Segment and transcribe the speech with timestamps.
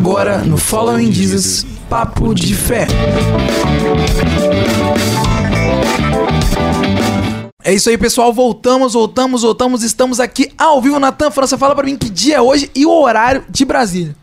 [0.00, 2.86] Agora no Following Jesus, Papo de Fé.
[7.62, 8.32] É isso aí, pessoal.
[8.32, 9.82] Voltamos, voltamos, voltamos.
[9.82, 10.98] Estamos aqui ao vivo.
[10.98, 14.16] Natan França, fala pra mim que dia é hoje e o horário de Brasília.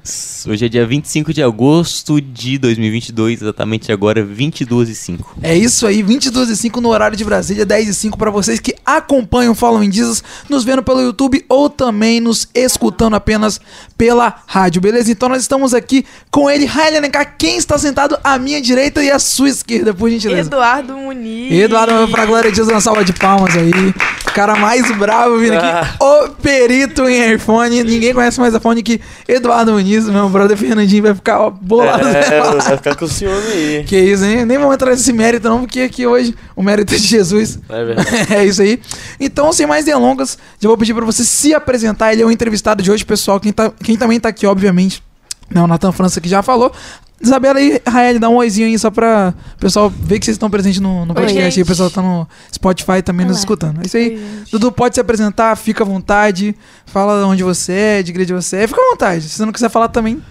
[0.47, 5.37] Hoje é dia 25 de agosto de 2022, exatamente agora, 22 e 5.
[5.43, 8.59] É isso aí, 22 e 5 no horário de Brasília, 10 e 5 para vocês
[8.59, 13.59] que acompanham o Following Jesus, nos vendo pelo YouTube ou também nos escutando apenas
[13.97, 15.11] pela rádio, beleza?
[15.11, 19.11] Então nós estamos aqui com ele, Rael Alencar, quem está sentado à minha direita e
[19.11, 20.47] à sua esquerda, por gentileza.
[20.47, 21.51] Eduardo Muniz.
[21.51, 23.93] Eduardo, pra glória de Deus, uma salva de palmas aí.
[24.25, 27.83] O cara mais bravo vindo aqui, o perito em iPhone.
[27.83, 32.07] Ninguém conhece mais iPhone que Eduardo Muniz, meu brother Fernandinho vai ficar ó, bolado.
[32.07, 33.83] É, vai ficar com o ciúme aí.
[33.85, 34.45] Que isso, hein?
[34.45, 37.59] Nem vamos entrar nesse mérito não, porque aqui hoje o mérito é de Jesus.
[37.67, 38.09] É verdade.
[38.33, 38.79] é isso aí.
[39.19, 42.13] Então, sem mais delongas, já vou pedir pra você se apresentar.
[42.13, 43.39] Ele é o entrevistado de hoje, pessoal.
[43.39, 45.03] Quem, tá, quem também tá aqui, obviamente,
[45.49, 46.71] né, o Nathan França que já falou.
[47.19, 50.49] Isabela e Rael, dá um oizinho aí só pra o pessoal ver que vocês estão
[50.49, 51.41] presentes no, no Oi, podcast.
[51.41, 51.65] aí, o gente.
[51.65, 53.39] pessoal tá no Spotify também nos Olá.
[53.39, 53.81] escutando.
[53.81, 54.09] É isso aí.
[54.17, 54.43] Oi.
[54.51, 56.55] Dedu, pode se apresentar, fica à vontade.
[56.85, 58.67] Fala onde você é, de igreja você é.
[58.67, 59.23] Fica à vontade.
[59.23, 60.21] Se você não quiser falar também.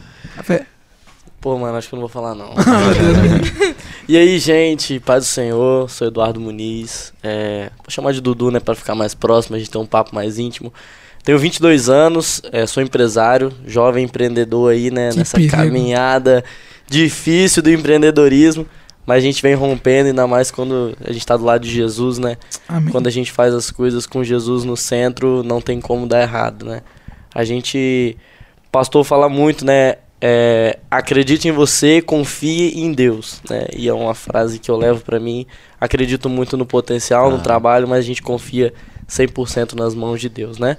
[0.45, 0.65] Fé.
[1.41, 2.51] Pô, mano, acho que eu não vou falar não.
[4.09, 7.13] E aí, gente, paz do Senhor, sou Eduardo Muniz.
[7.23, 10.15] É, vou chamar de Dudu, né, pra ficar mais próximo, a gente ter um papo
[10.15, 10.73] mais íntimo.
[11.25, 15.57] Tenho 22 anos, é, sou empresário, jovem empreendedor aí, né, Que nessa perigo.
[15.57, 16.45] caminhada
[16.87, 18.67] difícil do empreendedorismo.
[19.05, 22.19] Mas a gente vem rompendo, ainda mais quando a gente tá do lado de Jesus,
[22.19, 22.37] né?
[22.69, 22.91] Amém.
[22.91, 26.67] Quando a gente faz as coisas com Jesus no centro, não tem como dar errado,
[26.67, 26.83] né?
[27.33, 28.17] A gente,
[28.67, 29.95] o pastor fala muito, né?
[30.21, 33.67] É, acredite em você, confie em Deus, né?
[33.77, 35.47] E é uma frase que eu levo pra mim.
[35.81, 37.41] Acredito muito no potencial, no Ah.
[37.41, 38.75] trabalho, mas a gente confia
[39.07, 40.79] 100% nas mãos de Deus, né?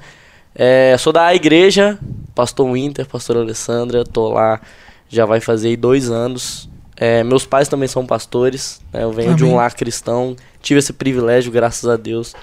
[0.53, 1.97] É, sou da igreja,
[2.35, 4.59] pastor Winter, pastor Alessandra, tô lá
[5.09, 6.69] já vai fazer aí dois anos.
[6.95, 9.03] É, meus pais também são pastores, né?
[9.03, 12.33] eu venho de um lar cristão, tive esse privilégio, graças a Deus.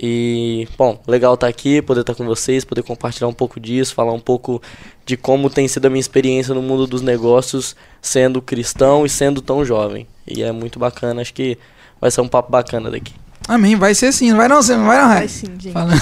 [0.00, 4.12] E, bom, legal estar aqui, poder estar com vocês, poder compartilhar um pouco disso, falar
[4.12, 4.62] um pouco
[5.04, 9.42] de como tem sido a minha experiência no mundo dos negócios, sendo cristão e sendo
[9.42, 10.06] tão jovem.
[10.24, 11.58] E é muito bacana, acho que
[12.00, 13.12] vai ser um papo bacana daqui.
[13.48, 13.74] Amém.
[13.76, 14.30] Vai ser sim.
[14.30, 15.18] Não vai não, você não vai não, Rael.
[15.20, 15.72] Vai sim, gente.
[15.72, 15.92] Fala.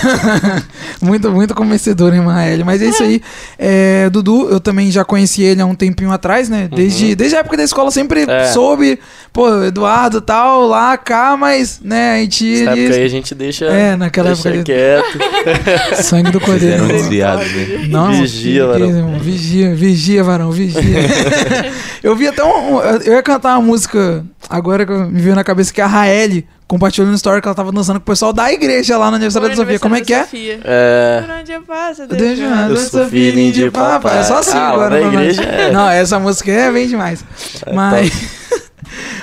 [1.01, 2.65] muito, muito convencedor, hein, Mael?
[2.65, 3.23] Mas é isso aí.
[3.59, 6.69] É, Dudu, eu também já conheci ele há um tempinho atrás, né?
[6.75, 8.47] Desde, desde a época da escola, sempre É.
[8.49, 8.99] soube,
[9.33, 12.45] pô, Eduardo tal, lá, cá, mas, né, a gente.
[12.45, 14.65] Nessa ele- época aí a gente deixa, É, naquela deixa época.
[14.65, 15.19] quieto.
[16.03, 16.75] Sangue do Vocês cordeiro.
[16.75, 17.87] eram desviados, né?
[17.89, 18.89] Não, Vigia, varão.
[18.89, 19.19] irmão?
[19.21, 20.81] Vigia, vigia, varão, vigia.
[22.03, 25.73] eu vi até um, Eu ia cantar uma música agora que me veio na cabeça
[25.73, 28.97] que a Raeli compartilhou no story que ela tava dançando com o pessoal da igreja
[28.99, 29.79] lá no aniversário da Sofia.
[29.79, 30.25] Como é que é?
[30.25, 30.61] Sofia.
[30.65, 34.19] É, Por onde eu passo, eu Deixa deixo eu sou filhinho de papai.
[34.19, 35.01] É só assim Ah, agora.
[35.01, 35.13] nós.
[35.15, 35.71] igreja é.
[35.73, 37.25] Não, essa música é bem demais.
[37.73, 38.11] Mas.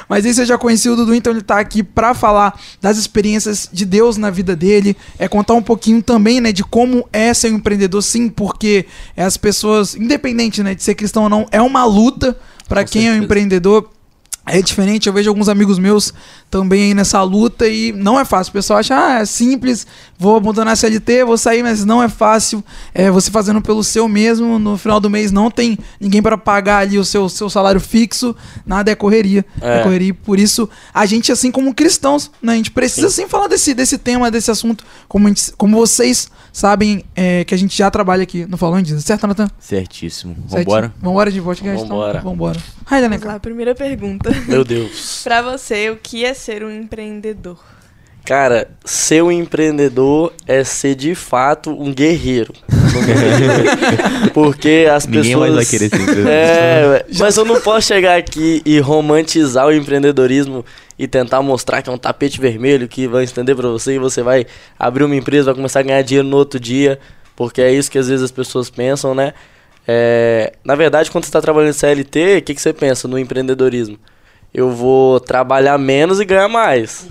[0.10, 3.68] Mas esse eu já conheci o Dudu, então ele tá aqui pra falar das experiências
[3.72, 7.52] de Deus na vida dele, é contar um pouquinho também, né, de como é ser
[7.52, 8.86] um empreendedor, sim, porque
[9.18, 12.38] as pessoas, independente, né, de ser cristão ou não, é uma luta
[12.68, 13.26] pra Com quem é um certeza.
[13.26, 13.90] empreendedor.
[14.46, 16.14] É diferente, eu vejo alguns amigos meus
[16.54, 18.52] também aí nessa luta e não é fácil.
[18.52, 19.88] O pessoal acha, ah, é simples,
[20.20, 22.64] vou abandonar a CLT, vou sair, mas não é fácil.
[22.94, 26.78] É você fazendo pelo seu mesmo, no final do mês não tem ninguém para pagar
[26.78, 28.36] ali o seu, seu salário fixo,
[28.68, 29.44] nada é correria.
[29.60, 29.80] É.
[29.80, 29.84] É.
[29.84, 30.10] correria.
[30.10, 33.74] e Por isso, a gente, assim como cristãos, né, a gente precisa sim, falar desse,
[33.74, 37.90] desse tema, desse assunto, como, a gente- como vocês sabem é, que a gente já
[37.90, 39.02] trabalha aqui no Falando Disso.
[39.02, 39.50] Certo, Natan?
[39.60, 40.36] Certíssimo.
[40.48, 40.94] Vambora?
[41.02, 41.82] Vambora de podcast?
[41.82, 42.20] Vambora.
[42.20, 42.30] Então?
[42.32, 42.60] Vambora.
[42.86, 44.30] Ai, Vamos lá, primeira pergunta.
[44.48, 45.22] meu Deus.
[45.26, 47.58] pra você, o que é ser um empreendedor?
[48.26, 52.54] Cara, ser um empreendedor é ser de fato um guerreiro.
[54.34, 55.40] Porque as Ninguém pessoas.
[55.40, 56.32] mais vai querer ser empreendedor.
[56.32, 60.66] É, mas eu não posso chegar aqui e romantizar o empreendedorismo
[60.98, 64.22] e tentar mostrar que é um tapete vermelho que vai estender pra você e você
[64.22, 64.46] vai
[64.78, 67.00] abrir uma empresa, vai começar a ganhar dinheiro no outro dia,
[67.36, 69.34] porque é isso que às vezes as pessoas pensam, né?
[69.86, 73.20] É, na verdade, quando você está trabalhando em CLT, o que, que você pensa no
[73.20, 73.98] empreendedorismo?
[74.54, 77.08] Eu vou trabalhar menos e ganhar mais.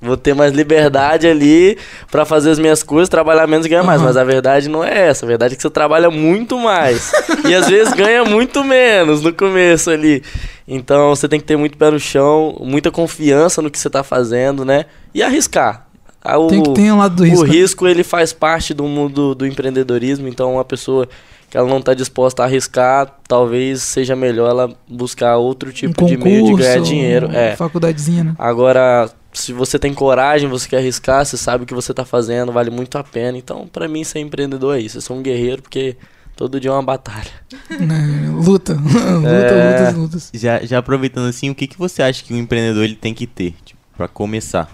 [0.00, 1.76] Vou ter mais liberdade ali
[2.08, 3.98] pra fazer as minhas coisas, trabalhar menos e ganhar mais.
[4.00, 4.06] Aham.
[4.06, 5.26] Mas a verdade não é essa.
[5.26, 7.10] A verdade é que você trabalha muito mais.
[7.48, 10.22] e às vezes ganha muito menos no começo ali.
[10.68, 14.04] Então você tem que ter muito pé no chão, muita confiança no que você tá
[14.04, 14.84] fazendo, né?
[15.12, 15.88] E arriscar.
[16.22, 17.44] Ah, O, Tem que ter um lado do risco.
[17.44, 17.52] o né?
[17.52, 21.08] risco ele faz parte do mundo do empreendedorismo, então uma pessoa
[21.50, 26.06] que ela não está disposta a arriscar, talvez seja melhor ela buscar outro tipo um
[26.06, 27.30] de meio de ganhar concurso, dinheiro.
[27.32, 27.56] É.
[27.56, 28.34] Faculdadezinha, né?
[28.38, 32.52] Agora, se você tem coragem, você quer arriscar, você sabe o que você tá fazendo,
[32.52, 33.38] vale muito a pena.
[33.38, 34.98] Então, pra mim, ser empreendedor é isso.
[34.98, 35.96] Eu sou um guerreiro porque
[36.38, 37.32] Todo dia é uma batalha.
[37.80, 38.74] Né, Luta.
[38.78, 39.78] luta, É.
[39.90, 40.30] lutas, lutas.
[40.32, 43.26] Já, já aproveitando assim, o que, que você acha que o empreendedor ele tem que
[43.26, 44.70] ter, tipo, pra começar?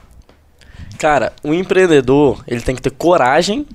[0.99, 3.67] Cara, o empreendedor, ele tem que ter coragem,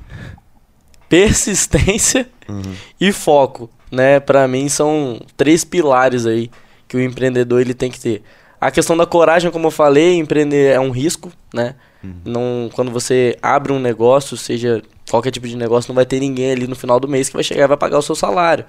[1.10, 2.30] persistência
[3.00, 4.20] e foco, né?
[4.20, 6.50] Pra mim são três pilares aí
[6.88, 8.24] que o empreendedor ele tem que ter.
[8.62, 11.76] A questão da coragem, como eu falei, empreender é um risco, né?
[12.24, 16.52] Não, quando você abre um negócio, seja qualquer tipo de negócio, não vai ter ninguém
[16.52, 18.64] ali no final do mês que vai chegar e vai pagar o seu salário.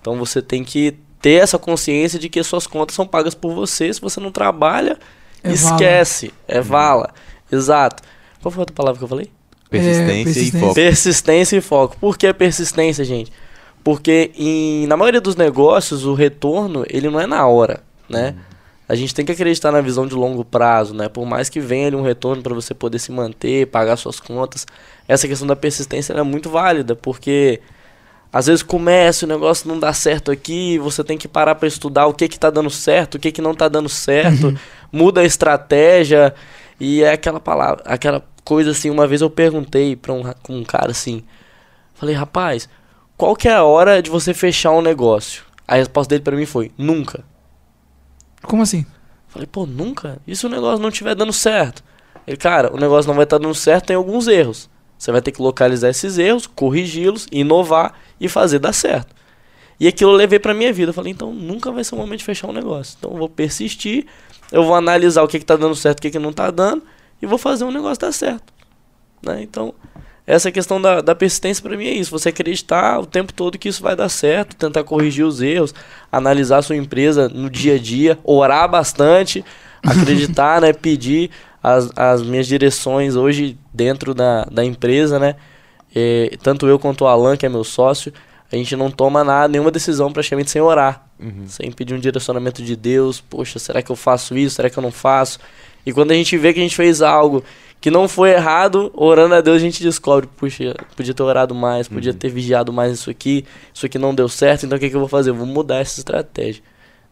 [0.00, 3.54] Então você tem que ter essa consciência de que as suas contas são pagas por
[3.54, 3.92] você.
[3.92, 4.98] Se você não trabalha,
[5.44, 6.32] É esquece.
[6.48, 7.10] É vala.
[7.50, 8.02] Exato.
[8.42, 9.30] Qual foi a outra palavra que eu falei?
[9.70, 10.60] Persistência, e persistência.
[10.60, 10.74] foco.
[10.74, 11.96] Persistência e foco.
[11.98, 13.32] Por que persistência, gente?
[13.82, 18.34] Porque em, na maioria dos negócios o retorno ele não é na hora, né?
[18.88, 21.08] A gente tem que acreditar na visão de longo prazo, né?
[21.08, 24.66] Por mais que venha ali um retorno para você poder se manter, pagar suas contas,
[25.08, 27.60] essa questão da persistência ela é muito válida, porque
[28.32, 32.06] às vezes começa, o negócio não dá certo aqui, você tem que parar para estudar
[32.06, 34.56] o que que tá dando certo, o que que não tá dando certo,
[34.92, 36.34] muda a estratégia
[36.78, 40.92] e é aquela palavra, aquela coisa assim, uma vez eu perguntei para um, um cara
[40.92, 41.24] assim,
[41.94, 42.68] falei, rapaz,
[43.16, 45.42] qual que é a hora de você fechar um negócio?
[45.66, 47.24] A resposta dele para mim foi, nunca.
[48.44, 48.86] Como assim?
[49.26, 50.20] Falei, pô, nunca?
[50.24, 51.82] E se o negócio não estiver dando certo?
[52.24, 54.70] Ele, cara, o negócio não vai estar dando certo, tem alguns erros.
[54.96, 59.12] Você vai ter que localizar esses erros, corrigi-los, inovar e fazer dar certo.
[59.80, 60.90] E aquilo eu levei pra minha vida.
[60.90, 62.96] Eu falei, então nunca vai ser o momento de fechar um negócio.
[62.96, 64.06] Então eu vou persistir,
[64.52, 66.84] eu vou analisar o que, que tá dando certo, o que, que não tá dando,
[67.20, 68.52] e vou fazer um negócio dar certo.
[69.22, 69.42] Né?
[69.42, 69.74] Então,
[70.26, 72.10] essa questão da, da persistência pra mim é isso.
[72.10, 75.72] Você acreditar o tempo todo que isso vai dar certo, tentar corrigir os erros,
[76.10, 79.44] analisar a sua empresa no dia a dia, orar bastante,
[79.84, 80.72] acreditar, né?
[80.72, 81.30] Pedir
[81.62, 85.36] as, as minhas direções hoje dentro da, da empresa, né?
[85.94, 88.12] Eh, tanto eu quanto o Alan, que é meu sócio,
[88.52, 91.06] a gente não toma nada, nenhuma decisão praticamente sem orar.
[91.48, 93.20] Sem pedir um direcionamento de Deus.
[93.20, 94.56] Poxa, será que eu faço isso?
[94.56, 95.38] Será que eu não faço?
[95.86, 97.44] E quando a gente vê que a gente fez algo
[97.80, 101.86] que não foi errado, orando a Deus a gente descobre, puxa, podia ter orado mais,
[101.86, 104.96] podia ter vigiado mais isso aqui, isso aqui não deu certo, então o que, que
[104.96, 105.30] eu vou fazer?
[105.30, 106.62] Eu vou mudar essa estratégia,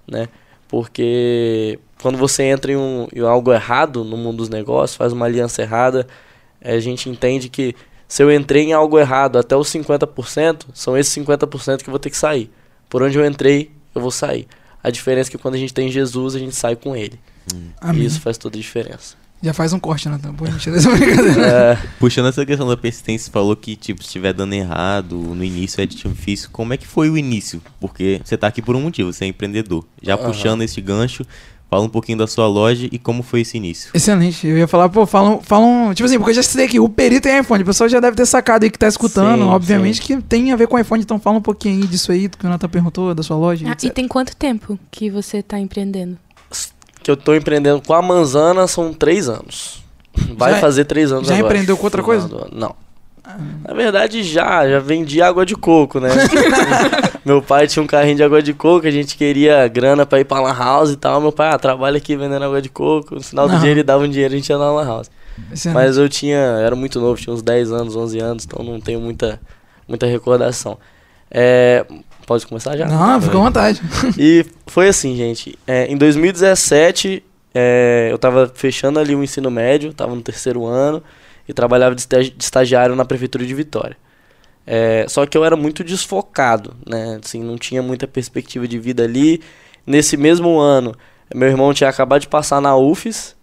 [0.09, 0.29] né?
[0.67, 5.27] Porque quando você entra em, um, em algo errado no mundo dos negócios, faz uma
[5.27, 6.07] aliança errada,
[6.61, 7.77] eh, a gente entende que
[8.09, 11.99] se eu entrei em algo errado até os 50%, são esses 50% que eu vou
[11.99, 12.51] ter que sair.
[12.89, 14.49] Por onde eu entrei, eu vou sair.
[14.83, 17.19] A diferença é que quando a gente tem Jesus, a gente sai com ele.
[17.95, 19.17] E isso faz toda a diferença.
[19.43, 20.33] Já faz um corte, Natan.
[20.33, 21.47] Pô, mentira dessa brincadeira.
[21.47, 25.45] É, Puxando essa questão da persistência, você falou que, tipo, se estiver dando errado, no
[25.45, 26.49] início é difícil.
[26.51, 27.61] Como é que foi o início?
[27.79, 29.85] Porque você tá aqui por um motivo, você é empreendedor.
[30.01, 30.25] Já Aham.
[30.25, 31.27] puxando esse gancho,
[31.69, 33.91] fala um pouquinho da sua loja e como foi esse início.
[33.93, 34.47] Excelente.
[34.47, 35.93] Eu ia falar, pô, falam, falam.
[35.93, 37.63] Tipo assim, porque eu já citei aqui, o perito tem iPhone.
[37.63, 39.43] O pessoal já deve ter sacado aí que tá escutando.
[39.43, 42.29] Sim, obviamente que tem a ver com iPhone, então fala um pouquinho aí disso aí,
[42.29, 43.67] do que o Natan perguntou, da sua loja.
[43.69, 46.17] Ah, e tem quanto tempo que você tá empreendendo?
[47.05, 49.85] Que eu tô empreendendo com a Manzana são três anos.
[50.37, 51.55] Vai Já- fazer três anos já agora.
[51.55, 52.29] empreendeu com outra coisa?
[52.53, 52.75] Não.
[53.67, 54.69] Na verdade, já.
[54.69, 56.09] Já vendi água de coco, né?
[57.25, 60.25] meu pai tinha um carrinho de água de coco, a gente queria grana pra ir
[60.25, 61.21] pra lan house e tal.
[61.21, 63.15] Meu pai, ah, trabalha aqui vendendo água de coco.
[63.17, 63.61] No final do Aham.
[63.63, 65.11] dia ele dava um dinheiro e a gente ia na lan house.
[65.73, 69.01] Mas eu tinha, era muito novo, tinha uns 10 anos, 11 anos, então não tenho
[69.01, 69.41] muita,
[69.89, 70.79] muita recordação.
[71.37, 71.85] É,
[72.27, 72.87] pode começar já?
[72.87, 73.83] Não, fica à vontade.
[74.17, 75.59] E foi assim, gente.
[75.67, 77.23] é, em 2017,
[77.53, 81.03] é, eu tava fechando ali o ensino médio, tava no terceiro ano
[81.49, 83.97] e trabalhava de estagi- de estagiário na prefeitura de Vitória.
[84.67, 87.19] É, só que eu era muito desfocado, né?
[87.23, 89.43] Assim, não tinha muita perspectiva de vida ali.
[89.87, 90.95] Nesse mesmo ano,
[91.35, 93.37] meu irmão tinha acabado de passar na UFES,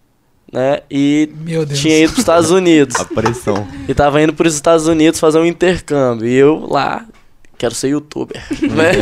[0.52, 0.80] né?
[0.90, 1.78] E Meu Deus.
[1.78, 2.96] tinha ido para os Estados Unidos.
[3.00, 3.68] A pressão.
[3.88, 6.26] E tava indo para os Estados Unidos fazer um intercâmbio.
[6.26, 7.06] E eu lá,
[7.62, 8.92] quero ser youtuber, né?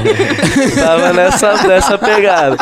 [0.74, 2.58] tava nessa, nessa pegada.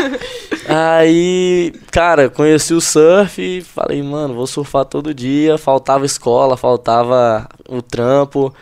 [0.68, 5.58] Aí, cara, conheci o surf e falei, mano, vou surfar todo dia.
[5.58, 8.54] Faltava escola, faltava o trampo.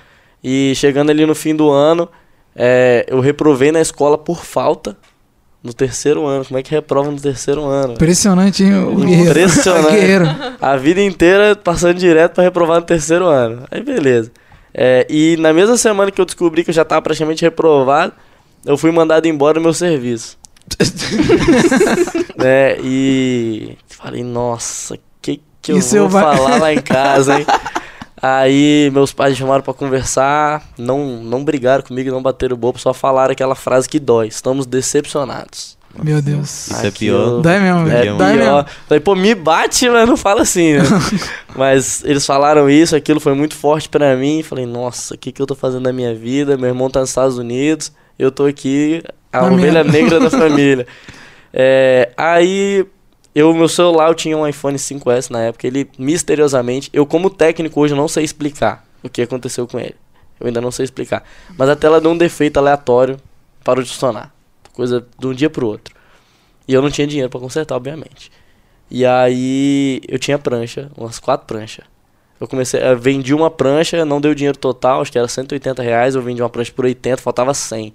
[0.43, 2.09] E chegando ali no fim do ano,
[2.55, 4.97] é, eu reprovei na escola por falta
[5.63, 6.43] no terceiro ano.
[6.47, 7.93] Como é que reprova no terceiro ano?
[7.93, 8.83] Impressionante, hein?
[8.83, 9.29] O guerreiro.
[9.29, 9.91] Impressionante.
[9.93, 10.27] guerreiro.
[10.59, 13.67] A vida inteira passando direto pra reprovar no terceiro ano.
[13.71, 14.31] Aí beleza.
[14.79, 18.13] É, e na mesma semana que eu descobri que eu já tava praticamente reprovado,
[18.65, 20.37] eu fui mandado embora do meu serviço.
[22.37, 22.77] né?
[22.83, 27.47] E falei, nossa, que que eu Isso vou eu vai- falar lá em casa, hein?
[28.21, 32.93] Aí meus pais chamaram pra conversar, não não brigaram comigo, não bateram o bobo, só
[32.95, 34.27] falaram aquela frase que dói.
[34.29, 35.76] Estamos decepcionados.
[36.03, 36.69] Meu Deus.
[36.69, 37.41] Isso é pior.
[37.41, 38.17] Dói mesmo, É velho.
[38.17, 38.65] Dói pior.
[38.65, 38.79] mesmo.
[38.89, 40.83] Falei, pô, me bate, mas não fala assim, né?
[41.57, 44.43] mas eles falaram isso, aquilo foi muito forte pra mim.
[44.43, 46.57] Falei, nossa, o que, que eu tô fazendo na minha vida?
[46.57, 49.93] Meu irmão tá nos Estados Unidos, eu tô aqui, a Na ovelha merda.
[49.93, 50.87] negra da família.
[51.53, 52.85] É, aí,
[53.35, 57.81] eu, meu celular, eu tinha um iPhone 5S na época, ele misteriosamente, eu como técnico
[57.81, 59.95] hoje não sei explicar o que aconteceu com ele.
[60.39, 61.23] Eu ainda não sei explicar.
[61.57, 63.17] Mas a tela deu um defeito aleatório,
[63.65, 64.35] parou de funcionar.
[64.77, 65.95] Coisa de um dia pro outro.
[66.69, 68.31] E eu não tinha dinheiro pra consertar, obviamente.
[68.91, 71.85] E aí eu tinha prancha, umas quatro pranchas.
[72.39, 76.15] Eu comecei, eu vendi uma prancha, não deu dinheiro total, acho que era 180 reais,
[76.15, 77.95] eu vendi uma prancha por 80, faltava 100.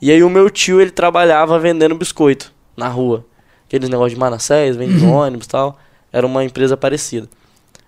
[0.00, 3.24] E aí o meu tio, ele trabalhava vendendo biscoito na rua.
[3.68, 5.78] Aqueles negócios de Manassés, vende no ônibus e tal.
[6.12, 7.28] Era uma empresa parecida.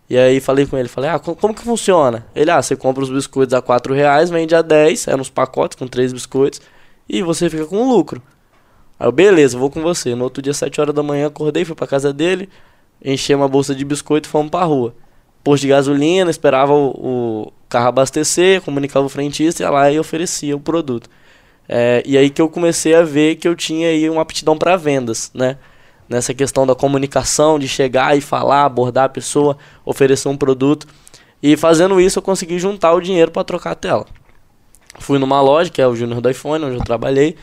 [0.09, 2.25] E aí falei com ele, falei, ah, co- como que funciona?
[2.37, 5.77] Ele, ah, você compra os biscoitos a 4 reais, vende a 10, eram uns pacotes
[5.77, 6.61] com três biscoitos,
[7.09, 8.23] e você fica com lucro.
[8.99, 10.15] Aí eu, beleza, vou com você.
[10.15, 12.49] No outro dia, 7 horas da manhã, acordei, fui pra casa dele,
[13.05, 14.95] enchi uma bolsa de biscoito e fomos pra rua.
[15.43, 20.57] Posto de gasolina, esperava o, o carro abastecer, comunicava o frentista, ia lá e oferecia
[20.57, 21.09] o produto.
[21.69, 24.77] É, e aí que eu comecei a ver que eu tinha aí uma aptidão para
[24.77, 25.59] vendas, né?
[26.09, 30.87] Nessa questão da comunicação, de chegar e falar, abordar a pessoa, oferecer um produto.
[31.43, 34.07] E fazendo isso eu consegui juntar o dinheiro para trocar a tela.
[34.99, 37.37] Fui numa loja, que é o Júnior do iPhone, onde eu trabalhei.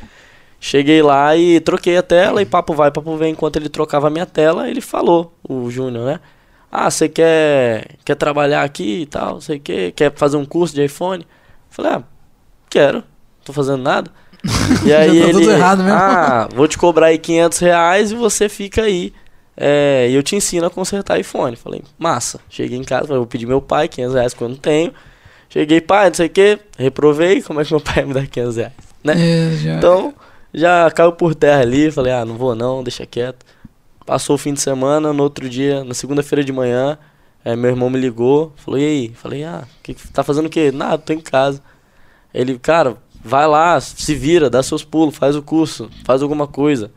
[0.60, 3.32] Cheguei lá e troquei a tela e papo vai, papo vem.
[3.34, 6.20] Enquanto ele trocava a minha tela, ele falou, o Júnior, né?
[6.72, 10.86] Ah, você quer, quer trabalhar aqui e tal, sei que, quer fazer um curso de
[10.86, 11.28] iPhone?
[11.70, 12.04] Falei, ah,
[12.70, 13.04] quero,
[13.44, 14.12] tô fazendo nada.
[14.86, 16.00] E aí tá ele, tudo errado mesmo.
[16.00, 19.14] ah, vou te cobrar aí 500 reais e você fica aí.
[19.56, 21.56] É, e eu te ensino a consertar iPhone.
[21.56, 22.40] Falei, massa.
[22.50, 24.94] Cheguei em casa, falei, vou pedir meu pai 500 reais que eu não tenho.
[25.52, 28.56] Cheguei, pai, não sei o que, reprovei, como é que meu pai me dá 500
[28.56, 28.74] reais?
[29.04, 29.14] Né?
[29.18, 29.78] É, já.
[29.78, 30.14] Então,
[30.54, 33.46] já caiu por terra ali, falei, ah, não vou não, deixa quieto.
[34.06, 36.98] Passou o fim de semana, no outro dia, na segunda-feira de manhã,
[37.44, 39.12] eh, meu irmão me ligou, falou, e aí?
[39.14, 40.72] Falei, ah, que, que- tá fazendo o quê?
[40.72, 41.62] Nada, tô em casa.
[42.34, 46.92] Ele, cara, vai lá, se vira, dá seus pulos, faz o curso, faz alguma coisa.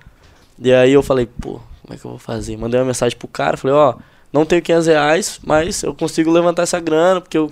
[0.58, 2.56] E aí eu falei, pô, como é que eu vou fazer?
[2.56, 3.94] Mandei uma mensagem pro cara, falei, ó,
[4.32, 7.50] não tenho 500 reais, mas eu consigo levantar essa grana, porque eu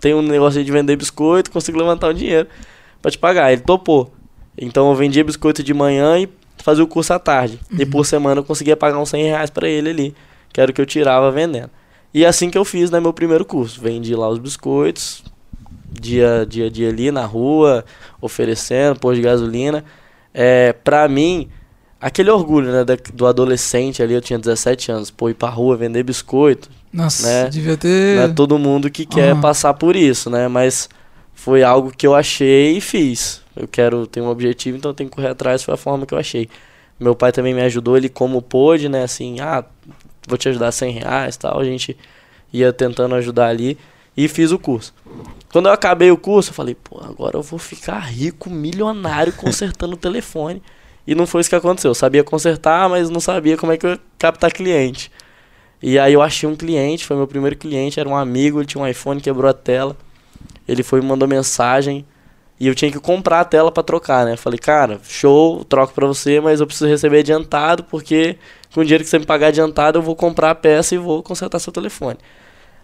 [0.00, 2.48] tenho um negócio de vender biscoito, consigo levantar o dinheiro
[3.00, 3.52] pra te pagar.
[3.52, 4.12] Ele topou.
[4.56, 6.28] Então eu vendia biscoito de manhã e
[6.58, 7.60] fazia o curso à tarde.
[7.78, 10.14] E por semana eu conseguia pagar uns 100 reais pra ele ali,
[10.52, 11.70] que era o que eu tirava vendendo.
[12.12, 13.80] E assim que eu fiz, né, meu primeiro curso.
[13.80, 15.22] Vendi lá os biscoitos,
[15.90, 17.84] dia, dia a dia ali na rua,
[18.20, 19.84] oferecendo, pôr de gasolina.
[20.34, 21.48] É, pra mim,
[22.00, 26.02] aquele orgulho, né, do adolescente ali, eu tinha 17 anos, pô, ir pra rua vender
[26.02, 26.68] biscoito.
[26.92, 27.48] Nossa, né?
[27.48, 28.16] devia ter.
[28.16, 29.40] Não é todo mundo que quer Aham.
[29.40, 30.48] passar por isso, né?
[30.48, 30.88] Mas
[31.34, 33.42] foi algo que eu achei e fiz.
[33.56, 36.14] Eu quero ter um objetivo, então eu tenho que correr atrás, foi a forma que
[36.14, 36.48] eu achei.
[36.98, 39.04] Meu pai também me ajudou, ele como pôde, né?
[39.04, 39.64] Assim, ah,
[40.28, 41.58] vou te ajudar 100 reais tal.
[41.58, 41.96] A gente
[42.52, 43.78] ia tentando ajudar ali
[44.16, 44.92] e fiz o curso.
[45.52, 49.94] Quando eu acabei o curso, eu falei, pô, agora eu vou ficar rico, milionário, consertando
[49.94, 50.62] o telefone.
[51.06, 51.90] E não foi isso que aconteceu.
[51.90, 55.10] Eu sabia consertar, mas não sabia como é que eu ia captar cliente.
[55.82, 58.82] E aí eu achei um cliente, foi meu primeiro cliente, era um amigo, ele tinha
[58.82, 59.96] um iPhone, quebrou a tela.
[60.68, 62.04] Ele foi e mandou mensagem
[62.60, 64.36] e eu tinha que comprar a tela pra trocar, né?
[64.36, 68.36] Falei, cara, show, troco pra você, mas eu preciso receber adiantado porque
[68.74, 71.22] com o dinheiro que você me pagar adiantado eu vou comprar a peça e vou
[71.22, 72.18] consertar seu telefone.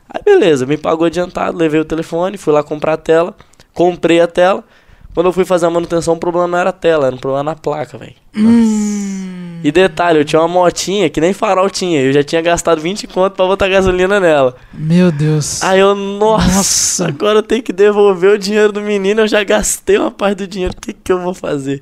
[0.09, 3.37] Aí beleza, me pagou adiantado, levei o telefone, fui lá comprar a tela,
[3.75, 4.65] comprei a tela.
[5.13, 7.43] Quando eu fui fazer a manutenção, o problema não era a tela, era um problema
[7.43, 8.15] na placa, velho.
[8.35, 12.81] Hum, E detalhe, eu tinha uma motinha que nem farol tinha, eu já tinha gastado
[12.81, 14.57] 20 conto pra botar gasolina nela.
[14.73, 15.63] meu Deus.
[15.63, 17.09] Aí eu, nossa, Nossa.
[17.09, 20.47] agora eu tenho que devolver o dinheiro do menino, eu já gastei uma parte do
[20.47, 21.81] dinheiro, o que, que eu vou fazer?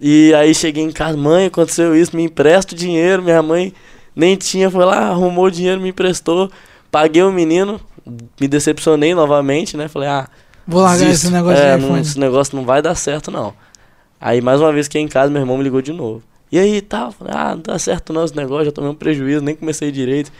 [0.00, 3.72] E aí cheguei em casa, mãe, aconteceu isso, me empresta o dinheiro, minha mãe
[4.14, 6.50] nem tinha, foi lá, arrumou o dinheiro, me emprestou,
[6.90, 7.80] paguei o menino,
[8.40, 9.88] me decepcionei novamente, né?
[9.88, 10.28] Falei, ah,
[10.66, 11.26] Vou largar desisto.
[11.26, 13.54] esse negócio é, de não- esse negócio não vai dar certo, não.
[14.20, 16.22] Aí mais uma vez que em casa, meu irmão me ligou de novo.
[16.50, 19.42] E aí tal, falei, ah, não dá certo não esse negócio, já tomei um prejuízo,
[19.42, 20.30] nem comecei direito.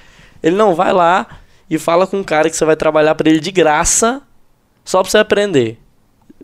[0.43, 1.27] Ele não vai lá
[1.69, 4.23] e fala com um cara que você vai trabalhar pra ele de graça,
[4.85, 5.79] só pra você aprender.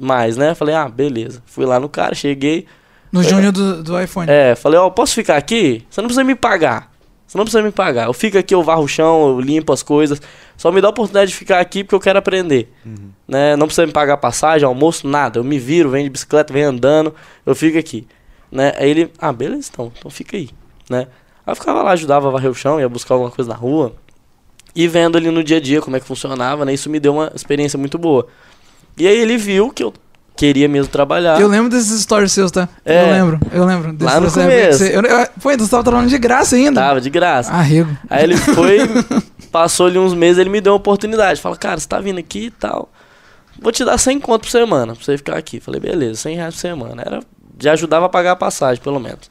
[0.00, 0.54] Mais, né?
[0.54, 1.42] Falei, ah, beleza.
[1.47, 2.66] Fui lá no cara, cheguei.
[3.12, 4.28] No Júnior do, do iPhone.
[4.31, 5.85] É, falei, ó, posso ficar aqui?
[5.88, 6.90] Você não precisa me pagar.
[7.26, 8.07] Você não precisa me pagar.
[8.07, 10.21] Eu fico aqui, eu varro o chão, eu limpo as coisas.
[10.57, 12.71] Só me dá a oportunidade de ficar aqui porque eu quero aprender.
[13.26, 13.57] Né?
[13.57, 15.38] Não precisa me pagar passagem, almoço, nada.
[15.38, 17.14] Eu me viro, venho de bicicleta, venho andando,
[17.47, 18.07] eu fico aqui.
[18.52, 18.73] Né?
[18.76, 20.50] Aí ele, ah, beleza então, então fica aí.
[20.90, 21.06] Né?
[21.47, 23.94] Aí eu ficava lá, ajudava a varrer o chão, ia buscar alguma coisa na rua.
[24.76, 26.73] E vendo ali no dia a dia como é que funcionava, né?
[26.73, 28.26] Isso me deu uma experiência muito boa.
[28.97, 29.92] E aí ele viu que eu
[30.37, 31.38] queria mesmo trabalhar.
[31.40, 32.68] Eu lembro desses stories seus, tá?
[32.85, 33.02] É.
[33.02, 33.97] Eu lembro, eu lembro.
[34.00, 34.78] Lá no começo.
[34.78, 36.80] você- eu- eu- Pô, então você tava trabalhando de graça ainda.
[36.80, 37.52] Tava de graça.
[37.52, 37.90] Arrego.
[38.09, 38.78] Aí ele foi,
[39.52, 41.40] passou ali uns meses, ele me deu uma oportunidade.
[41.40, 42.90] Fala, cara, você tá vindo aqui e tal.
[43.61, 45.61] Vou te dar 100 conto por semana pra você ficar aqui.
[45.61, 47.02] Falei, beleza, 100 reais por semana.
[47.04, 47.21] Era,
[47.62, 49.31] já ajudava a pagar a passagem, pelo menos.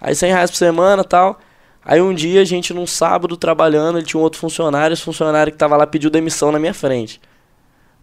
[0.00, 1.40] Aí 100 reais por semana tal.
[1.84, 4.92] Aí um dia a gente, num sábado, trabalhando, ele tinha um outro funcionário.
[4.94, 7.20] Esse funcionário que tava lá pediu demissão na minha frente.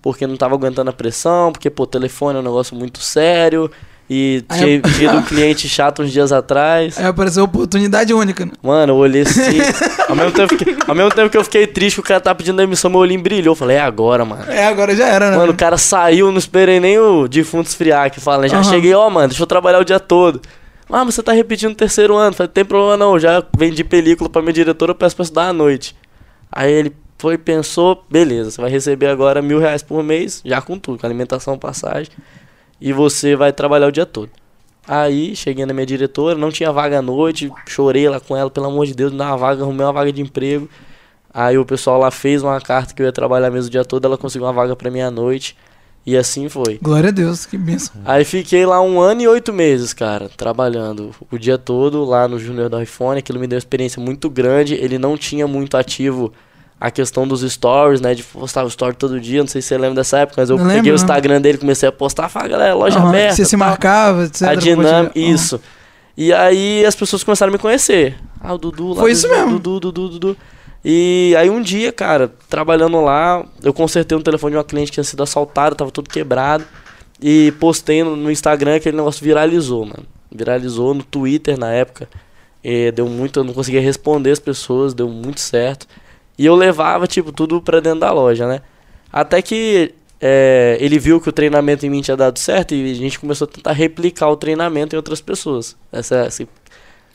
[0.02, 3.70] Porque não tava aguentando a pressão, porque, pô, telefone é um negócio muito sério.
[4.10, 6.98] E tinha eu- tido um cliente chato uns dias atrás.
[6.98, 8.44] Aí apareceu oportunidade única.
[8.46, 8.52] né?
[8.64, 9.60] Mano, eu olhei assim.
[10.08, 12.34] ao, mesmo tempo que, ao mesmo tempo que eu fiquei triste que o cara tá
[12.34, 13.52] pedindo demissão, meu olhinho brilhou.
[13.52, 14.44] Eu falei, é agora, mano.
[14.52, 15.38] É, agora já era, né?
[15.38, 18.48] Mano, o cara saiu, não esperei nem o defunto esfriar que fala?
[18.50, 18.64] Já Aham.
[18.64, 20.42] cheguei, ó, mano, deixa eu trabalhar o dia todo.
[20.92, 22.34] Ah, mas você tá repetindo o terceiro ano.
[22.34, 25.54] Falei, tem problema não, já vendi película pra minha diretora, eu peço pra estudar à
[25.54, 25.96] noite.
[26.52, 30.80] Aí ele foi, pensou, beleza, você vai receber agora mil reais por mês, já com
[30.80, 32.10] tudo, com alimentação, passagem,
[32.82, 34.30] e você vai trabalhar o dia todo.
[34.88, 38.66] Aí, cheguei na minha diretora, não tinha vaga à noite, chorei lá com ela, pelo
[38.66, 40.68] amor de Deus, me dá uma vaga, arrumei uma vaga de emprego.
[41.32, 44.06] Aí o pessoal lá fez uma carta que eu ia trabalhar mesmo o dia todo,
[44.06, 45.56] ela conseguiu uma vaga pra mim à noite.
[46.06, 46.80] E assim foi.
[46.82, 48.02] Glória a Deus, que benção.
[48.04, 52.40] Aí fiquei lá um ano e oito meses, cara, trabalhando o dia todo lá no
[52.40, 53.20] Júnior do iPhone.
[53.20, 54.74] Aquilo me deu uma experiência muito grande.
[54.74, 56.34] Ele não tinha muito ativo
[56.80, 58.14] a questão dos stories, né?
[58.16, 59.42] De postar o story todo dia.
[59.42, 61.04] Não sei se você lembra dessa época, mas eu Não peguei lembro, o não.
[61.04, 62.30] Instagram dele, comecei a postar.
[62.30, 63.36] Fala, galera, loja Aham, aberta.
[63.36, 64.44] Você se marcava, etc.
[64.44, 65.60] A dinâmica, isso.
[66.16, 68.18] E aí as pessoas começaram a me conhecer.
[68.42, 69.02] Ah, o Dudu lá.
[69.02, 69.60] Foi isso Dudu, mesmo.
[69.60, 70.38] Dudu, Dudu, Dudu.
[70.84, 74.94] E aí um dia, cara, trabalhando lá, eu consertei um telefone de uma cliente que
[74.94, 76.64] tinha sido assaltada, tava todo quebrado.
[77.22, 80.06] E postei no, no Instagram, aquele negócio viralizou, mano.
[80.32, 82.08] Viralizou no Twitter na época.
[82.64, 85.86] E deu muito, eu não conseguia responder as pessoas, deu muito certo.
[86.40, 88.62] E eu levava, tipo, tudo pra dentro da loja, né?
[89.12, 92.96] Até que é, ele viu que o treinamento em mim tinha dado certo e a
[92.96, 95.76] gente começou a tentar replicar o treinamento em outras pessoas.
[95.92, 96.44] Essa, essa,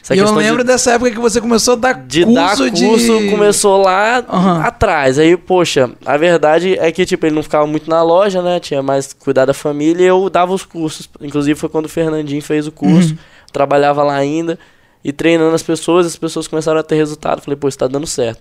[0.02, 2.64] essa E eu questão de- lembro dessa época que você começou a dar de curso
[2.64, 2.84] dar de...
[2.86, 4.60] curso começou lá Aham.
[4.60, 5.18] atrás.
[5.18, 8.60] Aí, poxa, a verdade é que, tipo, ele não ficava muito na loja, né?
[8.60, 11.08] Tinha mais cuidar da família e eu dava os cursos.
[11.20, 13.12] Inclusive foi quando o Fernandinho fez o curso.
[13.12, 13.18] Uhum.
[13.52, 14.58] Trabalhava lá ainda
[15.02, 17.40] e treinando as pessoas, as pessoas começaram a ter resultado.
[17.40, 18.40] Falei, pô, isso tá dando certo.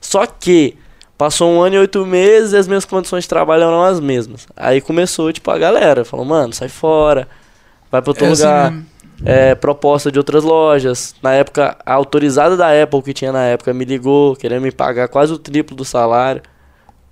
[0.00, 0.76] Só que
[1.16, 4.46] passou um ano e oito meses e as minhas condições de trabalho eram as mesmas.
[4.56, 6.04] Aí começou, tipo, a galera.
[6.04, 7.28] Falou, mano, sai fora.
[7.90, 8.86] Vai pra outro É assim lugar mesmo.
[9.24, 11.14] é, proposta de outras lojas.
[11.22, 15.08] Na época, a autorizada da Apple que tinha na época me ligou, querendo me pagar
[15.08, 16.42] quase o triplo do salário.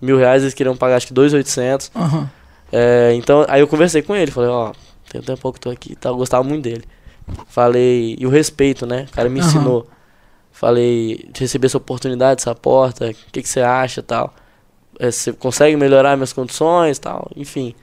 [0.01, 1.91] Mil reais eles queriam pagar acho que 2.800.
[1.97, 2.31] Aham.
[2.73, 4.73] É, então, aí eu conversei com ele, falei, ó,
[5.11, 6.85] tem um tempo que eu tô aqui e tal, eu gostava muito dele.
[7.49, 9.07] Falei, e o respeito, né?
[9.11, 9.49] O cara me Aham.
[9.49, 9.89] ensinou.
[10.59, 14.35] Falei, de receber essa oportunidade, essa porta, o que, que você acha tal.
[14.99, 17.75] É, você consegue melhorar minhas condições tal, enfim.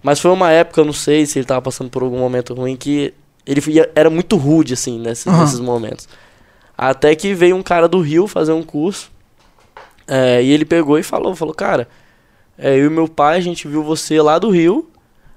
[0.00, 2.76] Mas foi uma época, eu não sei se ele tava passando por algum momento ruim,
[2.76, 3.12] que
[3.44, 5.40] ele ia- era muito rude, assim, nesses, Aham.
[5.40, 6.08] nesses momentos.
[6.78, 9.10] Até que veio um cara do Rio fazer um curso.
[10.06, 11.88] é, e ele pegou e falou, falou, cara,
[12.56, 14.88] é, eu e meu pai, a gente viu você lá do Rio.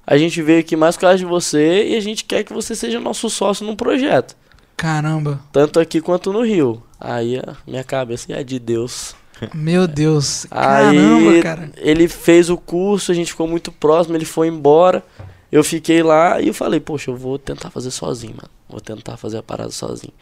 [0.05, 2.75] A gente veio aqui mais por causa de você e a gente quer que você
[2.75, 4.35] seja nosso sócio num projeto.
[4.77, 5.39] Caramba.
[5.51, 6.83] Tanto aqui quanto no Rio.
[6.99, 9.15] Aí a minha cabeça é de Deus.
[9.53, 10.47] Meu Deus.
[10.49, 11.71] Aí Caramba, cara.
[11.77, 15.03] ele fez o curso, a gente ficou muito próximo, ele foi embora.
[15.51, 18.49] Eu fiquei lá e eu falei, poxa, eu vou tentar fazer sozinho, mano.
[18.67, 20.13] Vou tentar fazer a parada sozinho.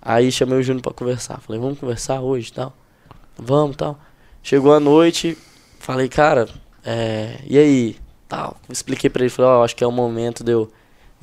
[0.00, 1.40] Aí chamei o Júnior pra conversar.
[1.40, 2.74] Falei, vamos conversar hoje e tal?
[3.36, 3.98] Vamos tal.
[4.42, 5.36] Chegou a noite,
[5.78, 6.48] falei, cara,
[6.84, 7.96] é, e aí?
[8.28, 8.56] Tal.
[8.68, 10.70] Expliquei pra ele, falei, ó, acho que é o momento de eu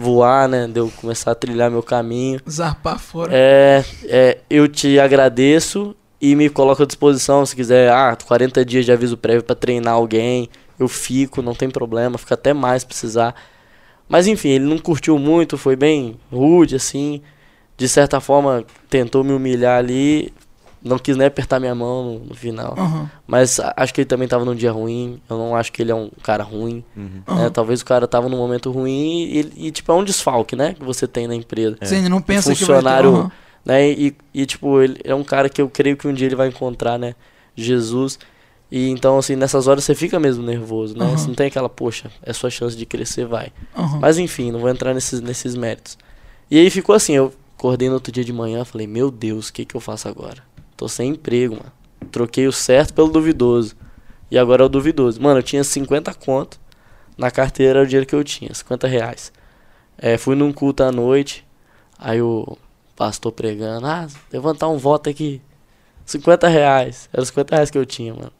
[0.01, 0.67] voar, né?
[0.67, 2.41] De eu começar a trilhar meu caminho.
[2.49, 3.31] Zarpar fora.
[3.33, 8.85] É, é, eu te agradeço e me coloco à disposição se quiser, ah, 40 dias
[8.85, 12.87] de aviso prévio pra treinar alguém, eu fico, não tem problema, fica até mais se
[12.87, 13.35] precisar.
[14.07, 17.21] Mas enfim, ele não curtiu muito, foi bem rude assim,
[17.77, 20.31] de certa forma tentou me humilhar ali,
[20.83, 22.73] não quis nem apertar minha mão no, no final.
[22.77, 23.09] Aham.
[23.27, 25.95] Mas acho que ele também tava num dia ruim, eu não acho que ele é
[25.95, 26.83] um cara ruim.
[26.97, 27.21] Uhum.
[27.35, 27.49] Né?
[27.51, 30.83] Talvez o cara tava num momento ruim e, e, tipo, é um desfalque, né, que
[30.83, 33.31] você tem na empresa Você ainda não pensa que funcionário- vai ter...
[33.63, 33.91] Né?
[33.91, 36.47] E, e, tipo, ele é um cara que eu creio que um dia ele vai
[36.47, 37.13] encontrar, né?
[37.55, 38.17] Jesus.
[38.71, 41.05] E então, assim, nessas horas você fica mesmo nervoso, né?
[41.15, 43.51] Você não tem aquela, poxa, é sua chance de crescer, vai.
[43.99, 45.97] Mas enfim, não vou entrar nesses, nesses méritos.
[46.49, 49.53] E aí ficou assim, eu acordei no outro dia de manhã, falei, meu Deus, o
[49.53, 50.41] que que eu faço agora?
[50.81, 51.71] Tô sem emprego, mano.
[52.11, 53.75] Troquei o certo pelo duvidoso.
[54.31, 55.21] E agora é o duvidoso.
[55.21, 56.59] Mano, eu tinha 50 conto.
[57.15, 59.31] Na carteira era o dinheiro que eu tinha, 50 reais.
[59.95, 61.45] É, fui num culto à noite.
[61.99, 62.57] Aí o
[62.95, 65.39] pastor pregando, ah, levantar um voto aqui.
[66.03, 67.07] 50 reais.
[67.13, 68.33] Era os 50 reais que eu tinha, mano.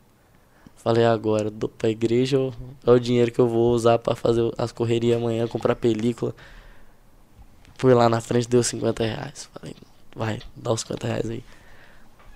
[0.77, 2.37] Falei, agora, dou pra igreja
[2.83, 6.33] é o dinheiro que eu vou usar pra fazer as correrias amanhã, comprar película?
[7.77, 9.47] Fui lá na frente, deu 50 reais.
[9.53, 9.75] Falei,
[10.15, 11.43] vai, dá os 50 reais aí.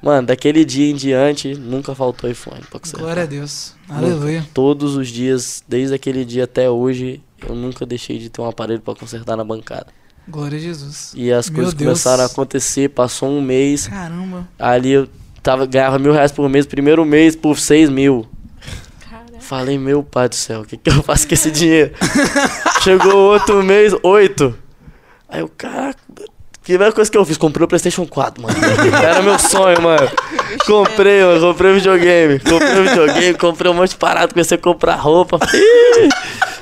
[0.02, 3.02] Mano, daquele dia em diante, nunca faltou iPhone pra consertar.
[3.02, 3.74] Glória a Deus.
[3.90, 4.46] Aleluia.
[4.54, 8.82] Todos os dias, desde aquele dia até hoje, eu nunca deixei de ter um aparelho
[8.82, 9.88] pra consertar na bancada.
[10.28, 11.12] Glória a Jesus.
[11.16, 11.88] E as Meu coisas Deus.
[11.88, 14.48] começaram a acontecer, passou um mês, Caramba.
[14.60, 15.08] ali eu
[15.42, 18.28] tava, ganhava mil reais por mês, primeiro mês por seis mil.
[19.40, 21.94] Falei, meu pai do céu, o que, que eu faço com esse dinheiro?
[22.84, 24.58] Chegou outro mês, oito.
[25.30, 26.00] Aí eu, caraca,
[26.66, 28.56] primeira coisa que eu fiz, comprei o Playstation 4, mano.
[29.04, 30.10] Era meu sonho, mano.
[30.66, 32.40] Comprei, mano, comprei o videogame.
[32.40, 35.40] Comprei o videogame, comprei um monte de parada, comecei a comprar roupa.
[35.54, 36.10] Ih,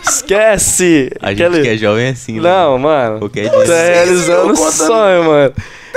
[0.07, 1.09] esquece!
[1.21, 2.41] A gente Aquele- que é jovem é assim, né?
[2.41, 3.19] Não, mano.
[3.19, 3.75] Qualquer Tá dia.
[3.75, 4.71] realizando o contando.
[4.71, 5.53] sonho, mano.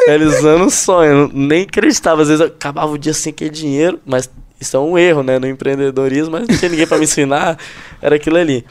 [0.06, 1.30] Realizando o sonho.
[1.32, 2.22] Nem acreditava.
[2.22, 5.38] Às vezes eu acabava o dia sem aquele dinheiro, mas isso é um erro, né?
[5.38, 7.58] No empreendedorismo, mas não tinha ninguém pra me ensinar.
[8.00, 8.64] Era aquilo ali.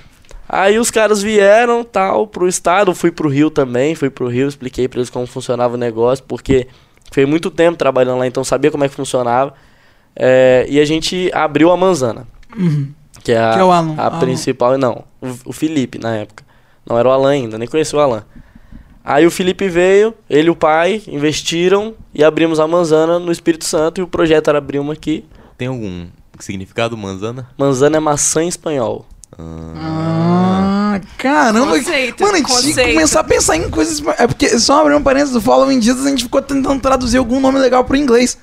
[0.47, 2.93] Aí os caras vieram, tal, pro estado.
[2.93, 3.95] Fui pro Rio também.
[3.95, 6.67] Fui pro Rio, expliquei pra eles como funcionava o negócio, porque
[7.12, 9.53] foi muito tempo trabalhando lá, então sabia como é que funcionava.
[10.15, 12.27] É, e a gente abriu a Manzana,
[12.58, 12.89] Uhum.
[13.23, 13.95] que é a, Que é o Alan.
[13.97, 14.19] a Alan.
[14.19, 14.77] principal.
[14.77, 16.43] Não, o, o Felipe na época.
[16.88, 18.23] Não era o Alan ainda, nem conhecia o Alan.
[19.03, 23.65] Aí o Felipe veio, ele e o pai investiram e abrimos a Manzana no Espírito
[23.65, 25.25] Santo e o projeto era abrir uma aqui.
[25.58, 26.08] Tem algum
[26.39, 27.47] significado, manzana?
[27.58, 29.05] Manzana é maçã em espanhol.
[29.38, 31.78] Ah, caramba.
[31.78, 34.02] Conceito, Mano, a gente tinha que começar a pensar em coisas.
[34.17, 37.39] É porque, só abrir um parênteses do Following Jesus, a gente ficou tentando traduzir algum
[37.39, 38.38] nome legal pro inglês.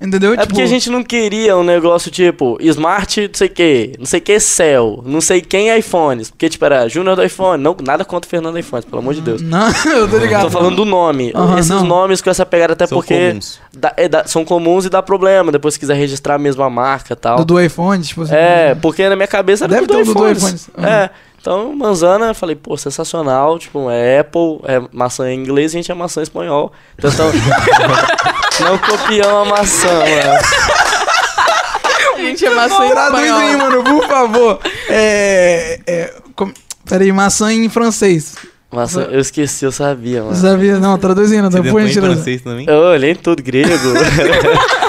[0.00, 0.34] Entendeu?
[0.34, 4.04] É porque a gente não queria um negócio tipo Smart, não sei o que, não
[4.04, 6.30] sei o que Cell, não sei quem iPhones.
[6.30, 7.62] Porque, tipo, era Júnior do iPhone.
[7.62, 9.40] Não, nada contra o Fernando iPhones, pelo amor de Deus.
[9.40, 10.42] Não, eu tô ligado.
[10.42, 11.32] Tô falando do nome.
[11.34, 11.84] Aham, Esses não.
[11.86, 13.60] nomes com essa pegada até São porque comuns.
[13.72, 15.50] dá- é, dá- são comuns e dá problema.
[15.52, 17.36] Depois se quiser registrar a mesma marca e tal.
[17.38, 18.34] Do, do iPhone, tipo assim.
[18.34, 20.68] É, porque na minha cabeça era Deve tudo ter do iPhones.
[20.76, 20.84] Uhum.
[20.84, 21.10] É.
[21.40, 23.58] Então, manzana, eu falei, pô, sensacional.
[23.58, 26.72] Tipo, é Apple, é maçã em inglês e a gente é maçã em espanhol.
[26.98, 27.30] Então, então
[28.62, 30.38] não copiamos a maçã, mano.
[32.14, 34.60] A gente é maçã em Traduz aí, mano, por favor.
[34.88, 35.80] É.
[35.86, 36.52] é com...
[36.88, 38.34] Peraí, maçã em francês.
[38.74, 40.34] Maçã, eu esqueci, eu sabia, mano.
[40.34, 40.78] Sabia?
[40.78, 42.66] Não, traduz ainda, Você depois a gente francês também?
[42.68, 43.70] Eu olhei em tudo grego.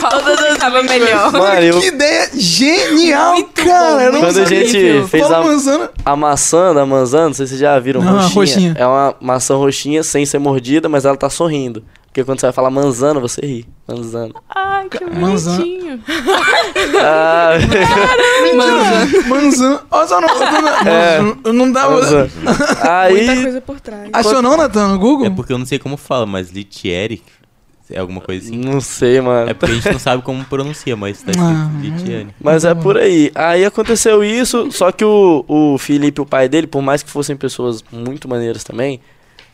[0.00, 1.32] Qual que tava melhor?
[1.32, 3.94] mano, eu, Que ideia genial, Muito cara.
[3.94, 5.90] bom, eu não quando a gente fez a, manzana.
[6.04, 8.34] a maçã da manzana, não sei se vocês já viram, Não, a roxinha.
[8.34, 8.74] roxinha.
[8.78, 11.82] É uma maçã roxinha sem ser mordida, mas ela tá sorrindo.
[12.14, 13.66] Porque quando você vai falar manzana, você ri.
[13.88, 14.32] Manzana.
[14.54, 15.58] Ai, que Manzana.
[15.58, 16.00] bonitinho.
[17.02, 17.54] Ah,
[18.54, 19.28] Manzana.
[19.28, 19.80] Manzana.
[19.90, 20.28] Olha só, não,
[20.88, 21.20] É.
[21.44, 21.90] não, não dá.
[21.90, 22.30] manzana.
[22.40, 24.10] Muita Aí, coisa por trás.
[24.12, 25.26] Achou não, Natan, no Google?
[25.26, 27.20] É porque eu não sei como fala, mas Litieri
[27.90, 28.56] é alguma coisa assim.
[28.56, 29.50] não sei, mano.
[29.50, 31.70] É porque a gente não sabe como pronuncia, mas tá escrito Ah.
[31.80, 32.28] Litieri.
[32.40, 33.32] Mas é por aí.
[33.34, 37.36] Aí aconteceu isso, só que o, o Felipe, o pai dele, por mais que fossem
[37.36, 39.00] pessoas muito maneiras também,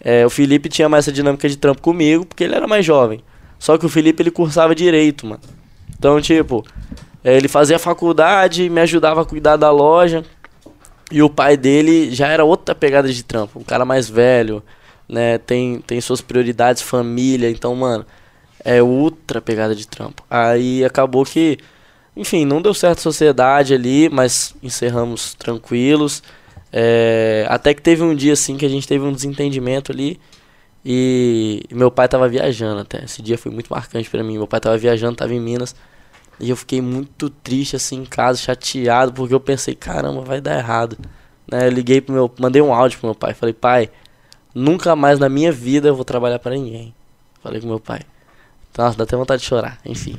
[0.01, 3.23] é, o Felipe tinha mais essa dinâmica de trampo comigo, porque ele era mais jovem.
[3.59, 5.43] Só que o Felipe, ele cursava direito, mano.
[5.99, 6.65] Então, tipo,
[7.23, 10.25] é, ele fazia faculdade, me ajudava a cuidar da loja.
[11.13, 14.63] E o pai dele já era outra pegada de trampo, um cara mais velho,
[15.09, 15.39] né?
[15.39, 17.51] Tem, tem suas prioridades, família.
[17.51, 18.07] Então, mano,
[18.65, 20.25] é outra pegada de trampo.
[20.31, 21.59] Aí acabou que,
[22.17, 26.23] enfim, não deu certo a sociedade ali, mas encerramos tranquilos.
[26.73, 30.21] É, até que teve um dia assim que a gente teve um desentendimento ali.
[30.85, 33.05] E meu pai tava viajando até.
[33.05, 34.39] Esse dia foi muito marcante pra mim.
[34.39, 35.75] Meu pai tava viajando, tava em Minas.
[36.39, 40.57] E eu fiquei muito triste assim em casa, chateado, porque eu pensei, caramba, vai dar
[40.57, 40.97] errado.
[41.47, 43.91] Né, eu liguei pro meu, mandei um áudio pro meu pai, falei, pai,
[44.55, 46.95] nunca mais na minha vida eu vou trabalhar pra ninguém.
[47.43, 48.01] Falei com meu pai.
[48.79, 50.17] Nossa, dá até vontade de chorar, enfim.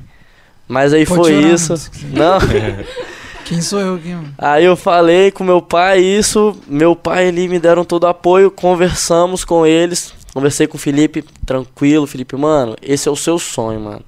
[0.68, 1.74] Mas aí Pode foi chorar, isso.
[2.14, 2.38] Não.
[3.46, 4.34] Quem sou eu aqui, mano?
[4.38, 9.44] Aí eu falei com meu pai isso, meu pai ali me deram todo apoio, conversamos
[9.44, 14.04] com eles, conversei com o Felipe, tranquilo, Felipe, mano, esse é o seu sonho, mano.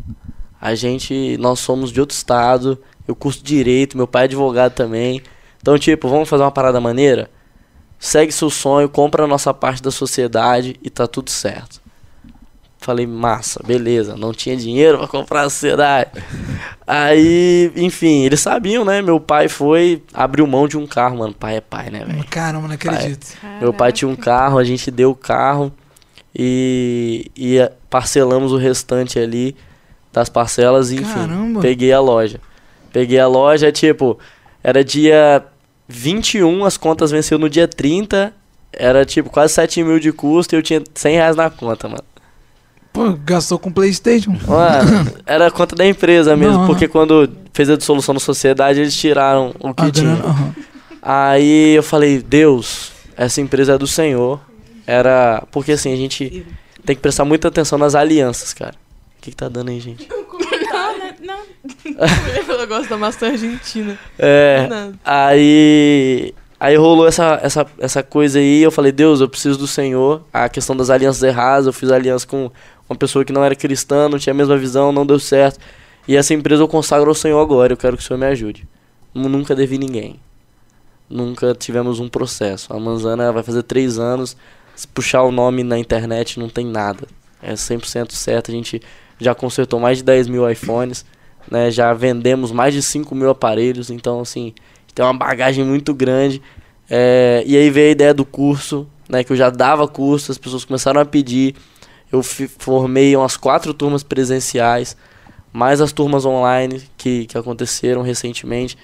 [0.61, 5.21] A gente, nós somos de outro estado, eu curso direito, meu pai é advogado também.
[5.61, 7.29] Então, tipo, vamos fazer uma parada maneira?
[7.99, 11.82] Segue seu sonho, compra a nossa parte da sociedade e tá tudo certo.
[12.83, 16.11] Falei, massa, beleza, não tinha dinheiro pra comprar a sociedade.
[16.85, 19.01] Aí, enfim, eles sabiam, né?
[19.01, 21.33] Meu pai foi, abriu mão de um carro, mano.
[21.33, 22.25] Pai é pai, né, velho?
[22.29, 23.37] Caramba, não acredito.
[23.61, 25.71] Meu pai tinha um carro, a gente deu o carro
[26.35, 29.55] e, e eh, parcelamos o restante ali
[30.11, 31.13] das parcelas, e, enfim.
[31.13, 31.61] Caramba.
[31.61, 32.41] Peguei a loja.
[32.91, 34.19] Peguei a loja, tipo,
[34.61, 35.41] era dia
[35.87, 38.33] 21, as contas venceu no dia 30,
[38.73, 42.03] era tipo quase 7 mil de custo e eu tinha 100 reais na conta, mano.
[42.93, 44.37] Pô, gastou com Playstation.
[44.47, 48.95] Mano, era conta da empresa mesmo, Não, porque quando fez a dissolução da sociedade, eles
[48.95, 50.21] tiraram o que A tinha.
[51.01, 54.39] Aí eu falei, Deus, essa empresa é do Senhor.
[54.85, 55.43] Era.
[55.51, 56.45] Porque assim, a gente
[56.85, 58.75] tem que prestar muita atenção nas alianças, cara.
[59.17, 60.07] O que, que tá dando aí, gente?
[61.23, 61.39] Não,
[62.59, 63.97] Eu gosto da maçã argentina.
[64.19, 64.67] É.
[64.69, 64.93] Nada.
[65.03, 66.33] Aí.
[66.59, 70.23] Aí rolou essa, essa, essa coisa aí, eu falei, Deus, eu preciso do Senhor.
[70.31, 72.49] A questão das alianças erradas, eu fiz aliança com
[72.93, 75.59] uma pessoa que não era cristã, não tinha a mesma visão, não deu certo.
[76.07, 78.67] E essa empresa eu consagro ao Senhor agora, eu quero que o Senhor me ajude.
[79.13, 80.19] Nu- Nunca devi ninguém.
[81.09, 82.73] Nunca tivemos um processo.
[82.73, 84.35] A Manzana vai fazer três anos,
[84.75, 87.07] se puxar o nome na internet não tem nada.
[87.41, 88.81] É 100% certo, a gente
[89.19, 91.05] já consertou mais de 10 mil iPhones,
[91.49, 91.69] né?
[91.69, 94.53] Já vendemos mais de 5 mil aparelhos, então assim,
[94.95, 96.41] tem uma bagagem muito grande.
[96.89, 99.23] É, e aí veio a ideia do curso, né?
[99.23, 101.55] Que eu já dava curso, as pessoas começaram a pedir.
[102.13, 104.95] Eu formei umas quatro turmas presenciais,
[105.51, 108.77] mais as turmas online que, que aconteceram recentemente.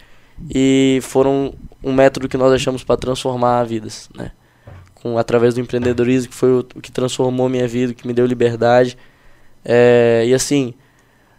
[0.49, 4.31] E foram um método que nós achamos para transformar vidas, né?
[4.95, 8.25] Com, através do empreendedorismo, que foi o, o que transformou minha vida, que me deu
[8.25, 8.97] liberdade.
[9.63, 10.73] É, e assim,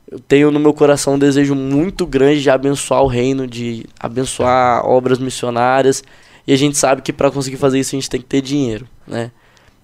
[0.08, 4.86] eu tenho no meu coração um desejo muito grande de abençoar o reino, de abençoar
[4.86, 6.04] obras missionárias.
[6.46, 8.86] E a gente sabe que para conseguir fazer isso a gente tem que ter dinheiro,
[9.08, 9.32] né?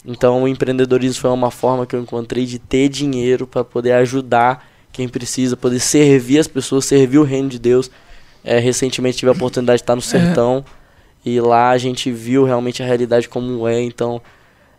[0.06, 4.64] Então o empreendedorismo foi uma forma que eu encontrei de ter dinheiro para poder ajudar
[4.92, 7.90] quem precisa, poder servir as pessoas, servir o reino de Deus.
[8.44, 10.64] É, recentemente tive a oportunidade de estar no sertão
[11.24, 13.82] e lá a gente viu realmente a realidade como é.
[13.82, 14.22] Então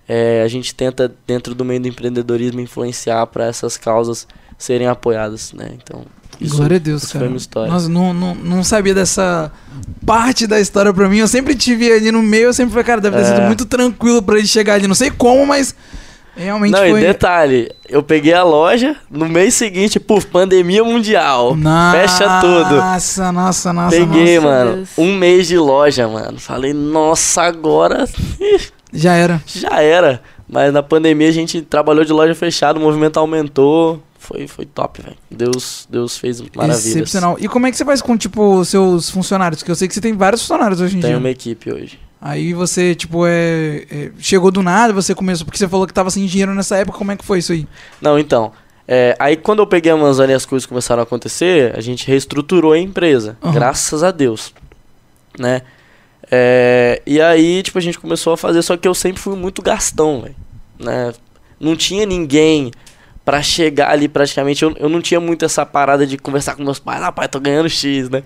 [0.07, 4.25] é, a gente tenta dentro do meio do empreendedorismo influenciar para essas causas
[4.57, 5.71] serem apoiadas, né?
[5.73, 6.05] Então
[6.39, 7.25] isso, Glória a Deus, isso cara.
[7.25, 7.71] foi uma história.
[7.71, 9.51] Nossa, não, não, não sabia dessa
[10.05, 11.17] parte da história pra mim.
[11.17, 13.25] Eu sempre tive ali no meio, eu sempre falei, cara, deve ter É.
[13.25, 14.87] sido muito tranquilo pra ele chegar ali.
[14.87, 15.75] Não sei como, mas
[16.35, 16.99] realmente Não, foi.
[17.01, 21.57] e detalhe, eu peguei a loja, no mês seguinte, puf, pandemia mundial.
[21.91, 22.75] Fecha tudo.
[22.75, 23.95] Nossa, nossa, nossa.
[23.97, 24.47] Peguei, nossa.
[24.47, 24.89] mano, Deus.
[24.97, 26.39] um mês de loja, mano.
[26.39, 28.05] Falei, nossa, agora
[28.93, 29.41] Já era.
[29.47, 30.21] já era.
[30.49, 34.01] Mas na pandemia a gente trabalhou de loja fechada, o movimento aumentou.
[34.27, 35.15] Foi, foi top, velho.
[35.31, 36.85] Deus, Deus fez maravilhas.
[36.85, 37.37] Excepcional.
[37.39, 39.61] E como é que você faz com, tipo, seus funcionários?
[39.61, 41.17] Porque eu sei que você tem vários funcionários hoje em Tem dia.
[41.17, 41.97] uma equipe hoje.
[42.19, 45.45] Aí você, tipo, é, é, Chegou do nada, você começou.
[45.45, 46.97] Porque você falou que tava sem dinheiro nessa época.
[46.97, 47.65] Como é que foi isso aí?
[48.01, 48.51] Não, então.
[48.85, 52.05] é, aí quando eu peguei a Amazônia e as coisas começaram a acontecer, a gente
[52.05, 53.37] reestruturou a empresa.
[53.41, 53.53] Aham.
[53.53, 54.53] Graças a Deus.
[55.39, 55.61] Né?
[56.29, 59.61] É, e aí, tipo, a gente começou a fazer, só que eu sempre fui muito
[59.61, 60.35] gastão, velho.
[60.77, 61.13] Né?
[61.57, 62.71] Não tinha ninguém
[63.27, 64.63] pra chegar ali praticamente.
[64.63, 67.41] Eu, eu não tinha muito essa parada de conversar com meus pais, ah, pai, tô
[67.41, 68.23] ganhando X, né?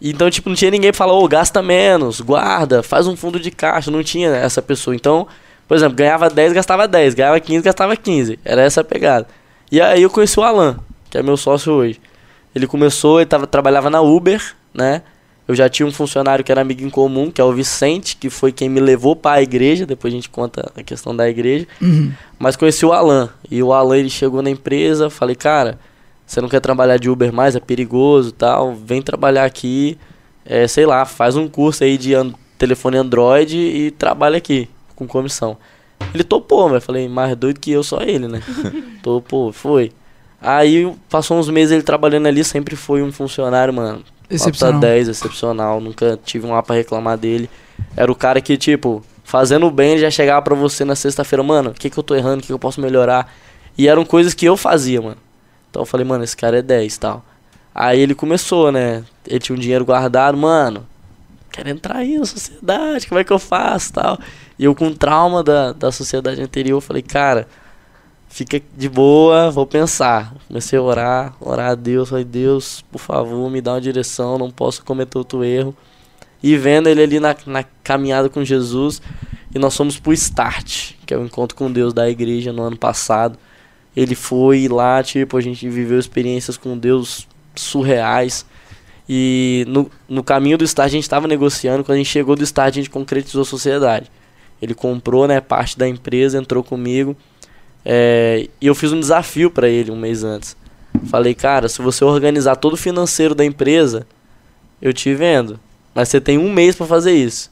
[0.00, 3.50] Então, tipo, não tinha ninguém pra falar, ô, gasta menos, guarda, faz um fundo de
[3.50, 3.90] caixa.
[3.90, 4.94] Não tinha essa pessoa.
[4.94, 5.26] Então,
[5.66, 8.38] por exemplo, ganhava 10, gastava 10, ganhava 15, gastava 15.
[8.44, 9.26] Era essa a pegada.
[9.72, 10.78] E aí eu conheci o Alan,
[11.10, 12.00] que é meu sócio hoje.
[12.54, 15.02] Ele começou, ele tava, trabalhava na Uber, né?
[15.48, 18.28] Eu já tinha um funcionário que era amigo em comum, que é o Vicente, que
[18.28, 19.86] foi quem me levou para a igreja.
[19.86, 21.66] Depois a gente conta a questão da igreja.
[21.80, 22.12] Uhum.
[22.38, 23.30] Mas conheci o Alan.
[23.50, 25.78] E o Alan ele chegou na empresa, falei, cara,
[26.26, 28.74] você não quer trabalhar de Uber mais, é perigoso tal.
[28.74, 29.96] Vem trabalhar aqui,
[30.44, 35.06] é, sei lá, faz um curso aí de an- telefone Android e trabalha aqui, com
[35.06, 35.56] comissão.
[36.12, 38.42] Ele topou, mas falei, mais doido que eu, só ele, né?
[39.02, 39.92] topou, foi.
[40.42, 44.04] Aí passou uns meses ele trabalhando ali, sempre foi um funcionário, mano.
[44.30, 45.80] Nota 10, excepcional.
[45.80, 47.48] Nunca tive um A pra reclamar dele.
[47.96, 51.74] Era o cara que, tipo, fazendo bem, já chegava pra você na sexta-feira, mano, o
[51.74, 53.32] que, que eu tô errando, o que, que eu posso melhorar.
[53.76, 55.18] E eram coisas que eu fazia, mano.
[55.70, 57.24] Então eu falei, mano, esse cara é 10 e tal.
[57.74, 59.04] Aí ele começou, né?
[59.26, 60.86] Ele tinha um dinheiro guardado, mano.
[61.50, 64.18] Quero entrar aí na sociedade, como é que eu faço tal.
[64.58, 67.46] E eu com trauma da, da sociedade anterior, falei, cara,
[68.28, 70.34] fica de boa, vou pensar.
[70.46, 74.50] Comecei a orar, orar a Deus, falei, Deus, por favor, me dá uma direção, não
[74.50, 75.74] posso cometer outro erro.
[76.42, 79.02] E vendo ele ali na, na caminhada com Jesus,
[79.54, 82.76] e nós fomos pro Start, que é o encontro com Deus da igreja no ano
[82.76, 83.38] passado.
[83.96, 88.46] Ele foi lá, tipo, a gente viveu experiências com Deus surreais.
[89.08, 92.44] E no, no caminho do Start a gente estava negociando, quando a gente chegou do
[92.44, 94.10] Start a gente concretizou a sociedade.
[94.60, 97.16] Ele comprou, né, parte da empresa, entrou comigo.
[97.84, 100.56] É, e eu fiz um desafio para ele um mês antes.
[101.06, 104.06] Falei, cara, se você organizar todo o financeiro da empresa,
[104.80, 105.58] eu te vendo.
[105.94, 107.50] Mas você tem um mês para fazer isso.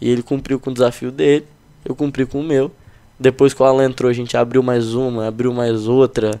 [0.00, 1.46] E ele cumpriu com o desafio dele,
[1.84, 2.70] eu cumpri com o meu.
[3.18, 6.40] Depois que o Alan entrou, a gente abriu mais uma, abriu mais outra.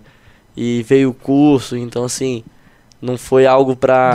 [0.56, 2.44] E veio o curso, então assim,
[3.00, 4.12] não foi algo pra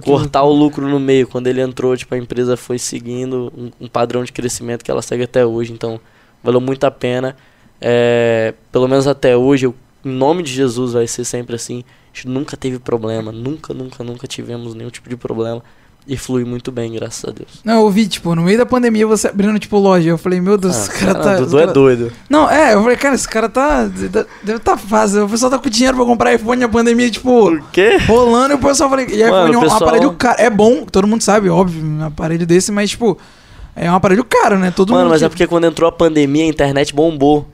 [0.00, 1.26] cortar o lucro no meio.
[1.26, 5.02] Quando ele entrou, tipo, a empresa foi seguindo um, um padrão de crescimento que ela
[5.02, 5.72] segue até hoje.
[5.72, 6.00] Então,
[6.42, 7.36] valeu muito a pena.
[7.80, 11.84] É, pelo menos até hoje, eu, em nome de Jesus vai ser sempre assim.
[12.12, 15.62] A gente nunca teve problema, nunca, nunca, nunca tivemos nenhum tipo de problema.
[16.10, 17.60] E flui muito bem, graças a Deus.
[17.62, 20.08] Não, eu vi, tipo, no meio da pandemia você abrindo, tipo, loja.
[20.08, 21.34] Eu falei, meu Deus, Ah, esse cara cara, tá.
[21.36, 22.12] Dudu esse é cara- doido.
[22.30, 23.84] Não, é, eu falei, cara, esse cara tá.
[24.42, 25.26] Deve tá fácil.
[25.26, 27.98] O pessoal tá com dinheiro pra comprar iPhone na pandemia, tipo, Por quê?
[28.06, 30.40] rolando, e o pessoal falei, e iPhone Mano, é um o pessoal- aparelho caro.
[30.40, 33.18] É bom, todo mundo sabe, óbvio, um aparelho desse, mas, tipo,
[33.76, 34.70] é um aparelho caro, né?
[34.74, 35.10] Todo Mano, mundo.
[35.10, 37.46] mas que- é porque quando entrou a pandemia, a internet bombou.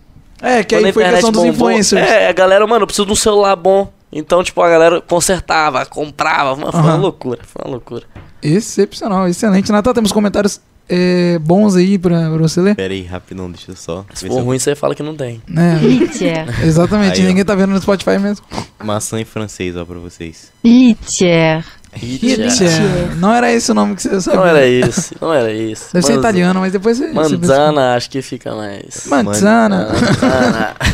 [0.43, 2.03] É, que Quando aí foi a questão dos bombou- influencers.
[2.07, 3.91] É, a galera, mano, eu preciso de um celular bom.
[4.13, 6.55] Então, tipo, a galera consertava, comprava.
[6.55, 8.05] Mano, foi uma loucura, foi uma loucura.
[8.43, 9.73] Excepcional, excelente.
[9.73, 12.75] Natal, temos comentários é, bons aí pra, pra você ler?
[12.77, 14.05] Pera aí, rapidão, deixa eu só.
[14.15, 15.43] Se for se eu- ruim, você fala que não tem.
[15.57, 17.29] É, exatamente, Aí, ó.
[17.29, 18.45] ninguém tá vendo no Spotify mesmo.
[18.85, 20.53] Maçã em francês, ó, pra vocês.
[20.63, 21.65] Litière.
[22.03, 23.17] Litière.
[23.17, 24.41] Não era esse o nome que você sabia.
[24.41, 25.93] Não era isso, não era isso.
[25.93, 27.13] Deve ser italiano, mas depois você.
[27.13, 29.07] você Manzana, acho que fica mais.
[29.07, 29.89] Manzana.
[29.93, 30.77] Manzana.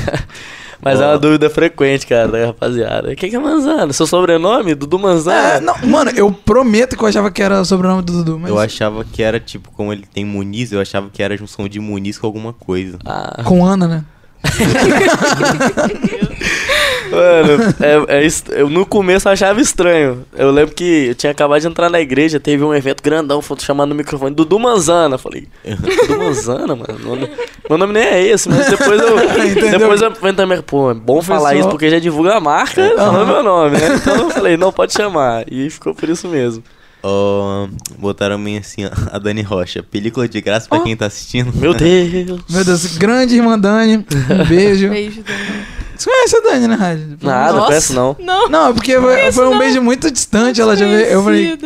[0.82, 1.10] Mas é Ó.
[1.10, 3.14] uma dúvida frequente, cara, da rapaziada.
[3.14, 3.92] Quem que é Manzana?
[3.92, 4.74] Seu sobrenome?
[4.74, 5.56] Dudu Manzana?
[5.56, 8.50] É, não, mano, eu prometo que eu achava que era o sobrenome do Dudu, mas.
[8.50, 11.78] Eu achava que era, tipo, como ele tem Muniz, eu achava que era junção de
[11.78, 12.98] Muniz com alguma coisa.
[13.04, 14.04] Ah, Com Ana, né?
[17.10, 18.28] Mano, é, é
[18.60, 20.24] eu no começo eu achava estranho.
[20.36, 23.58] Eu lembro que eu tinha acabado de entrar na igreja, teve um evento grandão, foi
[23.58, 25.18] chamando no microfone Dudu Manzana.
[25.18, 26.98] Falei, Dudu Manzana, mano?
[26.98, 27.30] Meu nome,
[27.68, 29.18] meu nome nem é esse, mas depois eu.
[29.50, 29.78] Entendeu?
[29.78, 33.26] depois eu também, pô, é bom falar pessoal- isso porque já divulga a marca, falando
[33.26, 33.96] meu nome, né?
[33.96, 35.44] Então eu falei, não, pode chamar.
[35.50, 36.62] E ficou por isso mesmo.
[37.02, 39.82] Ó, botaram bem assim, ó, a Dani Rocha.
[39.82, 40.82] Película de graça pra Ó.
[40.82, 41.52] quem tá assistindo.
[41.54, 42.40] Meu Deus.
[42.48, 43.98] Meu Deus, grande irmã Dani.
[43.98, 44.88] Um beijo.
[44.90, 45.64] Beijo, Dani.
[45.96, 47.18] Você conhece a Dani, né, Rádio?
[47.22, 47.66] Nada, Nossa.
[47.66, 48.16] conhece não.
[48.18, 48.48] Não.
[48.48, 51.06] Não, é porque foi, foi um beijo muito distante, ela já veio.
[51.06, 51.58] Eu falei.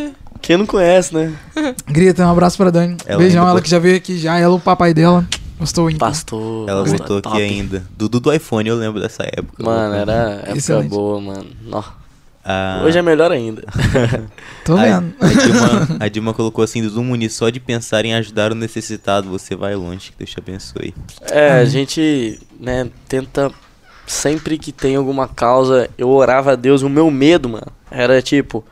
[0.42, 1.32] Quem não conhece, né?
[1.86, 2.96] grita, um abraço pra Dani.
[3.06, 5.26] Ela Beijão, ela que já veio aqui já, ela o papai dela.
[5.58, 6.06] Gostou então.
[6.06, 6.68] Pastor.
[6.68, 7.28] Ela top.
[7.28, 7.84] aqui ainda.
[7.96, 9.62] Dudu do iPhone, eu lembro dessa época.
[9.62, 10.88] Mano, era época Excelente.
[10.88, 11.46] boa, mano.
[11.62, 11.82] Nó.
[12.44, 13.62] Ah, Hoje é melhor ainda.
[14.64, 15.14] Tô a, vendo.
[15.18, 19.30] a, Dilma, a Dilma colocou assim, Dudu Muniz, só de pensar em ajudar o necessitado,
[19.30, 20.94] você vai longe, que Deus te abençoe.
[21.30, 23.50] É, a gente, né, tenta.
[24.06, 26.82] Sempre que tem alguma causa, eu orava a Deus.
[26.82, 28.62] O meu medo, mano, era tipo: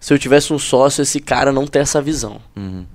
[0.00, 2.40] se eu tivesse um sócio, esse cara não ter essa visão.
[2.56, 2.86] Uhum.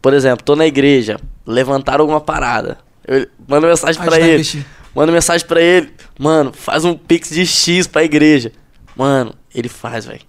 [0.00, 2.78] Por exemplo, tô na igreja, levantaram alguma parada.
[3.06, 4.64] Eu mando mensagem pra Ajudar a ele.
[4.94, 5.92] Mando mensagem pra ele.
[6.18, 8.52] Mano, faz um pix de X pra igreja.
[8.96, 10.20] Mano, ele faz, velho.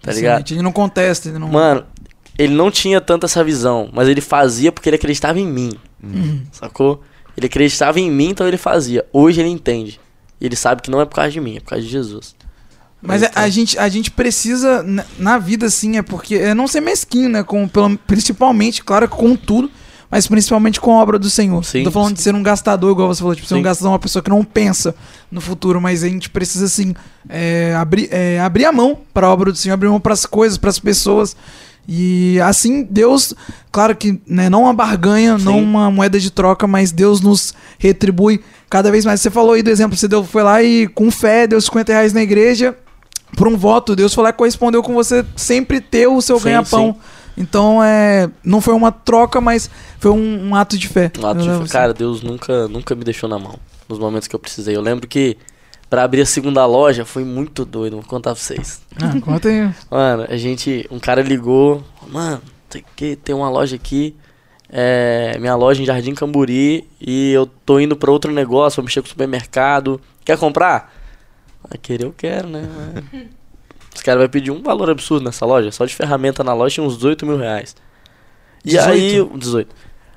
[0.00, 0.32] Tá ligado?
[0.40, 0.54] Excelente.
[0.54, 1.48] Ele não contesta, ele não.
[1.48, 1.84] Mano,
[2.38, 5.72] ele não tinha tanta essa visão, mas ele fazia porque ele acreditava em mim.
[6.02, 6.42] Uhum.
[6.50, 7.02] Sacou?
[7.36, 9.04] Ele acreditava em mim, então ele fazia.
[9.12, 10.00] Hoje ele entende.
[10.40, 12.34] E ele sabe que não é por causa de mim, é por causa de Jesus.
[13.00, 16.34] Mas é, Então- a, gente, a gente precisa, na, na vida, assim, é porque.
[16.36, 17.42] É não ser mesquinho, né?
[17.42, 19.70] Com, pelo, principalmente, claro, com tudo,
[20.12, 21.64] mas principalmente com a obra do Senhor.
[21.64, 22.14] Sim, Não tô falando sim.
[22.16, 23.62] de ser um gastador, igual você falou, tipo, ser um Sim.
[23.62, 24.94] gastador, uma pessoa que não pensa
[25.30, 26.94] no futuro, mas a gente precisa, assim,
[27.30, 30.12] é, abrir, é, abrir a mão para a obra do Senhor, abrir a mão para
[30.12, 31.34] as coisas, para as pessoas.
[31.88, 33.34] E assim, Deus,
[33.72, 35.62] claro que né, não uma barganha, não Sim.
[35.62, 39.18] uma moeda de troca, mas Deus nos retribui cada vez mais.
[39.22, 42.12] Você falou aí do exemplo, você deu, foi lá e com fé deu 50 reais
[42.12, 42.76] na igreja,
[43.34, 46.44] por um voto, Deus foi lá e correspondeu com você sempre ter o seu Sim,
[46.44, 46.96] ganha-pão.
[47.42, 51.10] Então, é, não foi uma troca, mas foi um, um ato de fé.
[51.20, 51.72] Um ato de fé.
[51.72, 54.76] Cara, Deus nunca, nunca me deixou na mão nos momentos que eu precisei.
[54.76, 55.36] Eu lembro que
[55.90, 58.80] pra abrir a segunda loja foi muito doido, vou contar pra vocês.
[58.96, 59.70] Ah, conta aí.
[59.90, 60.86] Mano, a gente.
[60.90, 64.16] Um cara ligou, mano, tem que tem uma loja aqui.
[64.74, 69.02] É, minha loja em Jardim Camburi e eu tô indo pra outro negócio, vou mexer
[69.02, 70.00] com o supermercado.
[70.24, 70.90] Quer comprar?
[71.62, 72.66] Ah, querer eu quero, né?
[73.94, 75.70] Os caras vão pedir um valor absurdo nessa loja.
[75.70, 77.74] Só de ferramenta na loja tinha uns 18 mil reais.
[78.64, 78.88] E 18?
[78.90, 79.14] aí.
[79.16, 79.74] eu- 18.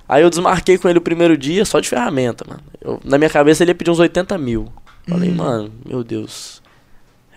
[0.08, 2.62] Aí eu desmarquei com ele o primeiro dia só de ferramenta, mano.
[2.80, 4.72] Eu- na minha cabeça ele ia pedir uns 80 mil.
[5.08, 5.36] Falei, Hum.
[5.36, 6.62] mano, meu Deus.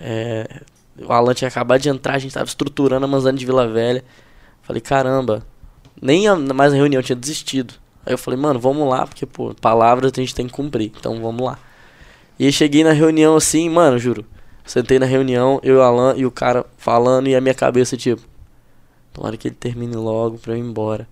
[0.01, 0.62] É,
[1.03, 4.05] o Alan tinha acabado de entrar, a gente tava estruturando a Manzana de Vila Velha.
[4.62, 5.42] Falei, caramba,
[6.01, 7.74] nem a, mais a reunião tinha desistido.
[8.07, 11.20] Aí eu falei, mano, vamos lá, porque, pô, palavras a gente tem que cumprir, então
[11.20, 11.59] vamos lá.
[12.38, 14.24] E aí cheguei na reunião assim, mano, juro.
[14.68, 17.96] Sentei na reunião, eu e o Alan e o cara falando, e a minha cabeça,
[17.96, 18.20] tipo,
[19.14, 21.09] tomara que ele termine logo pra eu ir embora.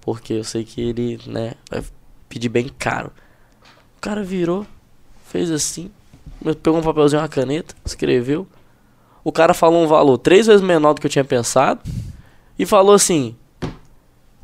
[0.00, 1.84] Porque eu sei que ele, né, vai
[2.30, 3.12] pedir bem caro.
[3.98, 4.66] O cara virou,
[5.26, 5.90] fez assim,
[6.62, 8.46] pegou um papelzinho, uma caneta, escreveu.
[9.22, 11.82] O cara falou um valor três vezes menor do que eu tinha pensado.
[12.58, 13.36] E falou assim: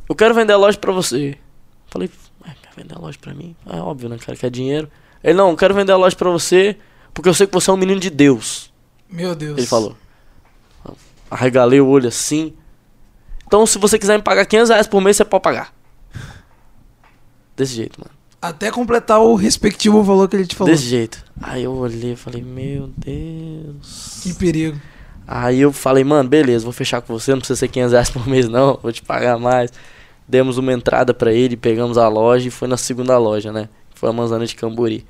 [0.06, 1.38] Eu quero vender a loja pra você.
[1.86, 2.10] Falei,
[2.46, 3.56] "Ué, quer vender a loja pra mim?
[3.66, 4.36] É óbvio, né, cara?
[4.36, 4.90] Quer dinheiro.
[5.22, 6.76] Ele, não, eu quero vender a loja pra você
[7.14, 8.72] porque eu sei que você é um menino de Deus.
[9.08, 9.56] Meu Deus.
[9.56, 9.96] Ele falou.
[11.30, 12.52] Arregalei o olho assim.
[13.46, 15.72] Então, se você quiser me pagar 500 reais por mês, você pode pagar.
[17.56, 18.10] Desse jeito, mano.
[18.42, 20.72] Até completar o respectivo valor que ele te falou.
[20.72, 21.24] Desse jeito.
[21.40, 24.20] Aí eu olhei e falei, meu Deus.
[24.22, 24.78] Que perigo.
[25.26, 28.28] Aí eu falei, mano, beleza, vou fechar com você, não precisa ser 500 reais por
[28.28, 29.72] mês não, vou te pagar mais.
[30.28, 33.68] Demos uma entrada pra ele, pegamos a loja e foi na segunda loja, né?
[33.94, 35.06] Foi a Manzana de Cambori.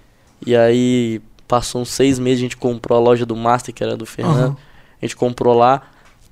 [0.46, 3.96] E aí passou uns seis meses, a gente comprou a loja do Master, que era
[3.96, 4.36] do Fernando.
[4.38, 4.56] Aham.
[5.00, 5.82] A gente comprou lá.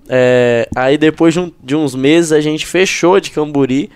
[0.09, 3.91] É, aí depois de, um- de uns meses a gente fechou a de Camburi,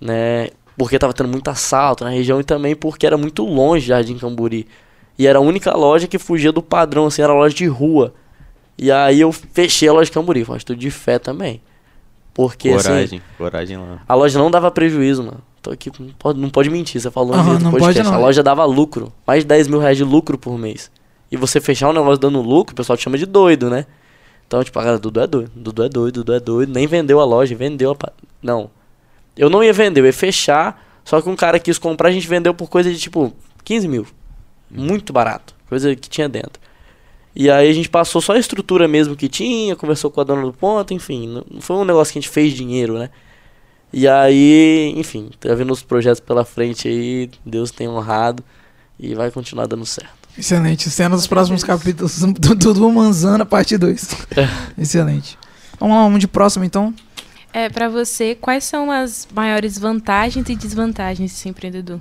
[0.00, 0.48] né?
[0.76, 4.66] Porque tava tendo muito assalto na região e também porque era muito longe Jardim Camburi.
[5.16, 8.12] E era a única loja que fugia do padrão, assim, era loja de rua.
[8.76, 11.60] E aí eu fechei a loja de Camburi, foi uma atitude de fé também.
[12.32, 14.02] Porque assim, Coragem, coragem lá.
[14.08, 15.40] a loja não dava prejuízo, mano.
[15.64, 17.94] Tô aqui, não pode, não pode mentir, você falou Aham, no não podcast.
[18.02, 18.14] pode não.
[18.14, 20.90] A loja dava lucro, mais de 10 mil reais de lucro por mês.
[21.32, 23.86] E você fechar um negócio dando lucro, o pessoal te chama de doido, né?
[24.46, 26.70] Então, tipo, a galera, Dudu é doido, Dudu é doido, Dudu é doido.
[26.70, 28.12] Nem vendeu a loja, vendeu a...
[28.42, 28.70] Não.
[29.34, 32.28] Eu não ia vender, eu ia fechar, só que um cara quis comprar, a gente
[32.28, 33.32] vendeu por coisa de, tipo,
[33.64, 34.06] 15 mil.
[34.70, 36.60] Muito barato, coisa que tinha dentro.
[37.34, 40.42] E aí a gente passou só a estrutura mesmo que tinha, conversou com a dona
[40.42, 41.42] do ponto, enfim.
[41.50, 43.08] Não foi um negócio que a gente fez dinheiro, né?
[43.96, 48.42] E aí, enfim, tá vendo os projetos pela frente aí, Deus tem honrado
[48.98, 50.10] e vai continuar dando certo.
[50.36, 50.90] Excelente.
[50.90, 54.16] Cena dos próximos capítulos do, do, do Manzana, parte 2.
[54.76, 55.38] Excelente.
[55.78, 56.92] Vamos lá, vamos de próximo então.
[57.52, 62.00] É, pra você, quais são as maiores vantagens e desvantagens de ser empreendedor?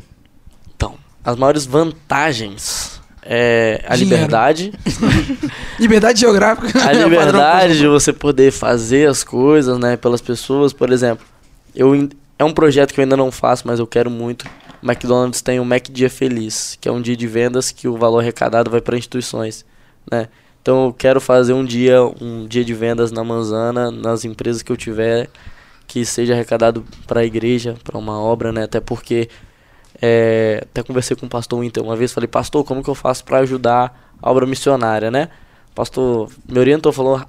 [0.76, 4.16] Então, as maiores vantagens é a Dinheiro.
[4.16, 4.74] liberdade,
[5.80, 6.70] Liberdade geográfica.
[6.80, 11.24] a Padrão liberdade de você poder fazer as coisas, né, pelas pessoas, por exemplo.
[11.76, 14.46] Eu é um projeto que eu ainda não faço, mas eu quero muito.
[14.82, 17.98] O McDonald's tem o Mac Dia Feliz, que é um dia de vendas que o
[17.98, 19.66] valor arrecadado vai para instituições,
[20.12, 20.28] né?
[20.62, 24.72] Então eu quero fazer um dia, um dia de vendas na Manzana, nas empresas que
[24.72, 25.30] eu tiver,
[25.88, 28.64] que seja arrecadado para a igreja, para uma obra, né?
[28.64, 29.30] Até porque
[30.02, 33.24] é, até conversei com o pastor Winter uma vez, falei, pastor, como que eu faço
[33.24, 35.30] para ajudar a obra missionária, né?
[35.72, 37.22] O pastor me orientou, falou,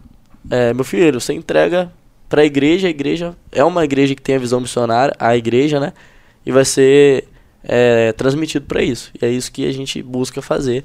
[0.51, 1.93] é, meu filho, você entrega
[2.35, 5.79] para a igreja, a igreja é uma igreja que tem a visão missionária, a igreja,
[5.79, 5.93] né?
[6.45, 7.29] E vai ser
[7.63, 9.13] é, transmitido para isso.
[9.15, 10.83] E é isso que a gente busca fazer,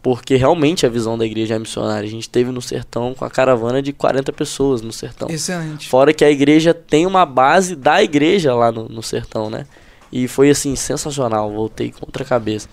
[0.00, 2.06] porque realmente a visão da igreja é missionária.
[2.06, 5.28] A gente teve no sertão com a caravana de 40 pessoas no sertão.
[5.28, 5.88] Excelente.
[5.88, 9.66] Fora que a igreja tem uma base da igreja lá no, no sertão, né?
[10.12, 12.68] E foi assim, sensacional, voltei contra a cabeça.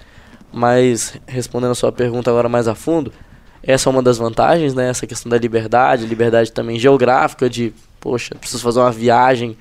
[0.53, 3.11] Mas, respondendo a sua pergunta agora mais a fundo,
[3.63, 4.87] essa é uma das vantagens, né?
[4.87, 9.57] Essa questão da liberdade, liberdade também geográfica, de, poxa, preciso fazer uma viagem,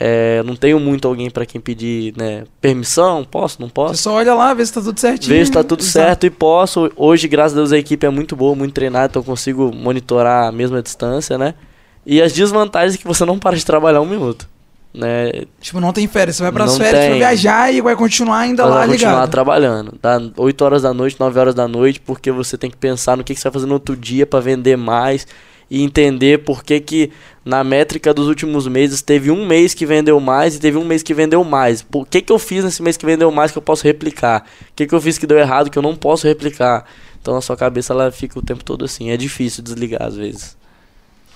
[0.00, 4.02] é, não tenho muito alguém para quem pedir né, permissão, posso, não Você posso?
[4.02, 5.28] só olha lá, vê se tá tudo certinho.
[5.28, 5.92] Vejo se tá tudo Exato.
[5.92, 6.90] certo e posso.
[6.96, 10.48] Hoje, graças a Deus, a equipe é muito boa, muito treinada, então eu consigo monitorar
[10.48, 11.54] a mesma distância, né?
[12.06, 14.48] E as desvantagens é que você não para de trabalhar um minuto,
[14.94, 15.30] né?
[15.60, 16.36] Tipo, não tem férias.
[16.36, 17.18] Você vai pras Não férias tem.
[17.18, 19.30] viajar e vai continuar ainda Mas lá vai continuar ligado.
[19.30, 19.94] trabalhando.
[20.02, 23.22] Dá 8 horas da noite, 9 horas da noite, porque você tem que pensar no
[23.22, 25.26] que, que você vai fazer no outro dia para vender mais
[25.74, 27.10] e entender por que, que
[27.42, 31.02] na métrica dos últimos meses teve um mês que vendeu mais e teve um mês
[31.02, 31.80] que vendeu mais.
[31.80, 34.44] Por que, que eu fiz nesse mês que vendeu mais que eu posso replicar?
[34.60, 36.84] O que, que eu fiz que deu errado que eu não posso replicar?
[37.22, 39.08] Então a sua cabeça ela fica o tempo todo assim.
[39.08, 40.56] É difícil desligar às vezes.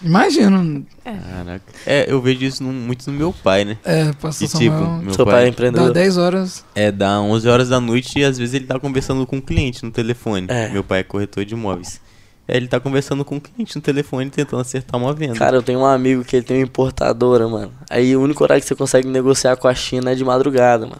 [0.02, 0.84] Imagino.
[1.02, 1.62] Caraca.
[1.86, 3.78] É, eu vejo isso no- muito no meu pai, né?
[3.82, 5.92] É, pastor E tipo, meu Seu pai é pai Dá empreendedor.
[5.92, 6.64] 10 horas.
[6.74, 9.82] é dá 11 horas da noite e às vezes ele tá conversando com o cliente
[9.82, 10.46] no telefone.
[10.50, 10.68] É.
[10.68, 12.00] Meu pai é corretor de imóveis.
[12.48, 15.34] Aí ele tá conversando com o cliente no telefone tentando acertar uma venda.
[15.34, 17.72] Cara, eu tenho um amigo que ele tem uma importadora, mano.
[17.90, 20.98] Aí o único horário que você consegue negociar com a China é de madrugada, mano.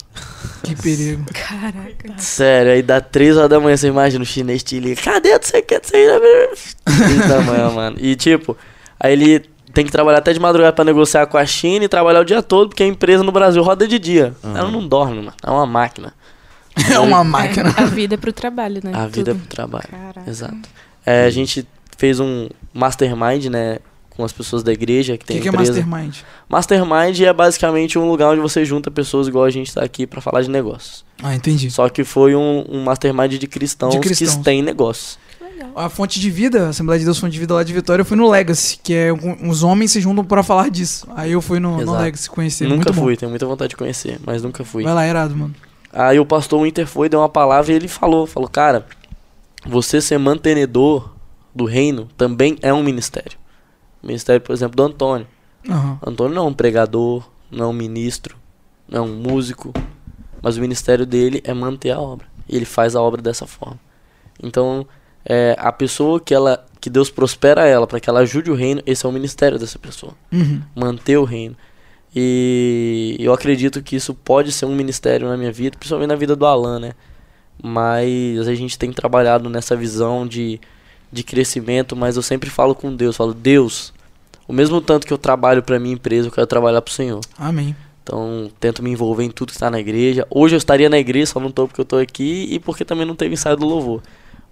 [0.65, 1.25] Que perigo.
[1.33, 2.19] Caraca.
[2.19, 5.63] Sério, aí dá 3 horas da manhã, você imagina o chinês te liga, cadê você
[5.63, 6.21] quer sair?
[6.85, 7.97] 3 da manhã, mano.
[8.01, 8.57] E tipo,
[8.99, 9.39] aí ele
[9.73, 12.43] tem que trabalhar até de madrugada pra negociar com a China e trabalhar o dia
[12.43, 14.35] todo, porque a empresa no Brasil roda de dia.
[14.43, 14.57] Uhum.
[14.57, 15.35] Ela não dorme, mano.
[15.45, 16.13] É uma máquina.
[16.93, 17.73] É uma máquina.
[17.75, 18.93] A vida é pro trabalho, né?
[18.95, 19.47] A vida é Tudo.
[19.47, 19.89] pro trabalho.
[19.89, 20.29] Caraca.
[20.31, 20.69] Exato.
[21.07, 23.79] É, a gente fez um mastermind, né?
[24.11, 25.73] Com as pessoas da igreja que O tem que, que é empresa.
[25.85, 26.17] Mastermind?
[26.49, 30.21] Mastermind é basicamente um lugar onde você junta pessoas igual a gente tá aqui pra
[30.23, 31.05] falar de negócios.
[31.23, 31.71] Ah, entendi.
[31.71, 34.37] Só que foi um, um mastermind de cristãos, De cristãos.
[34.37, 35.19] que têm negócios.
[35.75, 38.07] A fonte de vida, a Assembleia de Deus Fonte de Vida lá de Vitória, eu
[38.07, 41.07] fui no Legacy, que é um- os homens se juntam pra falar disso.
[41.15, 41.99] Aí eu fui no, no.
[41.99, 42.65] Legacy conhecer.
[42.65, 43.03] nunca muito bom.
[43.03, 44.83] fui, tenho muita vontade de conhecer, mas nunca fui.
[44.85, 45.55] Vai lá, irado, mano.
[45.93, 48.87] Aí o pastor Winter foi, deu uma palavra e ele falou, falou, cara,
[49.69, 51.13] você ser mantenedor
[51.55, 53.39] do reino também é um ministério.
[54.03, 55.27] O ministério, por exemplo, do Antônio.
[55.69, 55.99] Aham.
[56.07, 58.37] Antônio não é um pregador, não é um ministro,
[58.89, 59.73] não é um músico,
[60.43, 62.27] mas o ministério dele é manter a obra.
[62.49, 63.81] E ele faz a obra dessa forma.
[64.43, 64.87] Então,
[65.25, 68.81] é, a pessoa que ela que Deus prospera ela para que ela ajude o reino,
[68.87, 70.63] esse é o ministério dessa pessoa, Uhum.
[70.73, 71.57] manter o reino.
[72.15, 76.37] E eu acredito que isso pode ser um ministério na minha vida, principalmente na vida
[76.37, 76.93] do Alan, né?
[77.67, 80.61] Mas a gente tem trabalhado nessa visão de,
[81.11, 83.93] de crescimento, mas eu sempre falo com Deus, falo, Deus,
[84.47, 87.21] o mesmo tanto que eu trabalho para minha empresa, eu quero trabalhar pro Senhor.
[87.37, 87.75] Amém.
[88.05, 90.25] Então, tento me envolver em tudo que está na igreja.
[90.31, 93.05] Hoje eu estaria na igreja, só não tô porque eu tô aqui e porque também
[93.05, 94.01] não teve ensaio do louvor.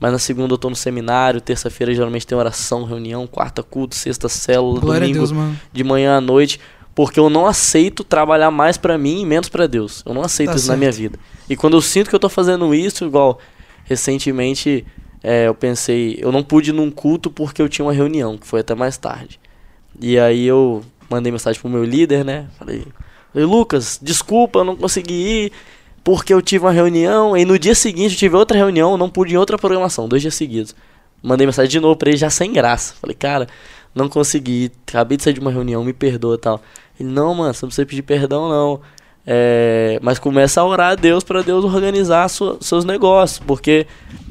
[0.01, 4.29] Mas na segunda eu tô no seminário, terça-feira geralmente tem oração, reunião, quarta culto, sexta
[4.29, 6.59] célula, Glória domingo Deus, de manhã à noite,
[6.95, 10.03] porque eu não aceito trabalhar mais pra mim e menos pra Deus.
[10.07, 11.19] Eu não aceito Tá isso na minha vida.
[11.49, 13.39] E quando eu sinto que eu tô fazendo isso, igual
[13.85, 14.87] recentemente
[15.23, 18.47] é, eu pensei, eu não pude ir num culto porque eu tinha uma reunião, que
[18.47, 19.41] foi até mais tarde.
[20.01, 22.47] E aí eu mandei mensagem pro meu líder, né?
[22.59, 22.87] Falei,
[23.33, 25.53] falei, Lucas, desculpa, eu não consegui ir
[26.05, 29.09] porque eu tive uma reunião e no dia seguinte eu tive outra reunião, eu não
[29.09, 30.75] pude ir em outra programação, dois dias seguidos.
[31.23, 32.95] Mandei mensagem de novo pra ele já sem graça.
[33.01, 33.49] Falei, cara,
[33.95, 36.61] não consegui, acabei de sair de uma reunião, me perdoa e tal.
[36.99, 38.81] Ele, não, mano, você não precisa pedir perdão, não.
[39.27, 43.87] É, mas começa a orar a Deus pra Deus organizar sua- seus negócios, porque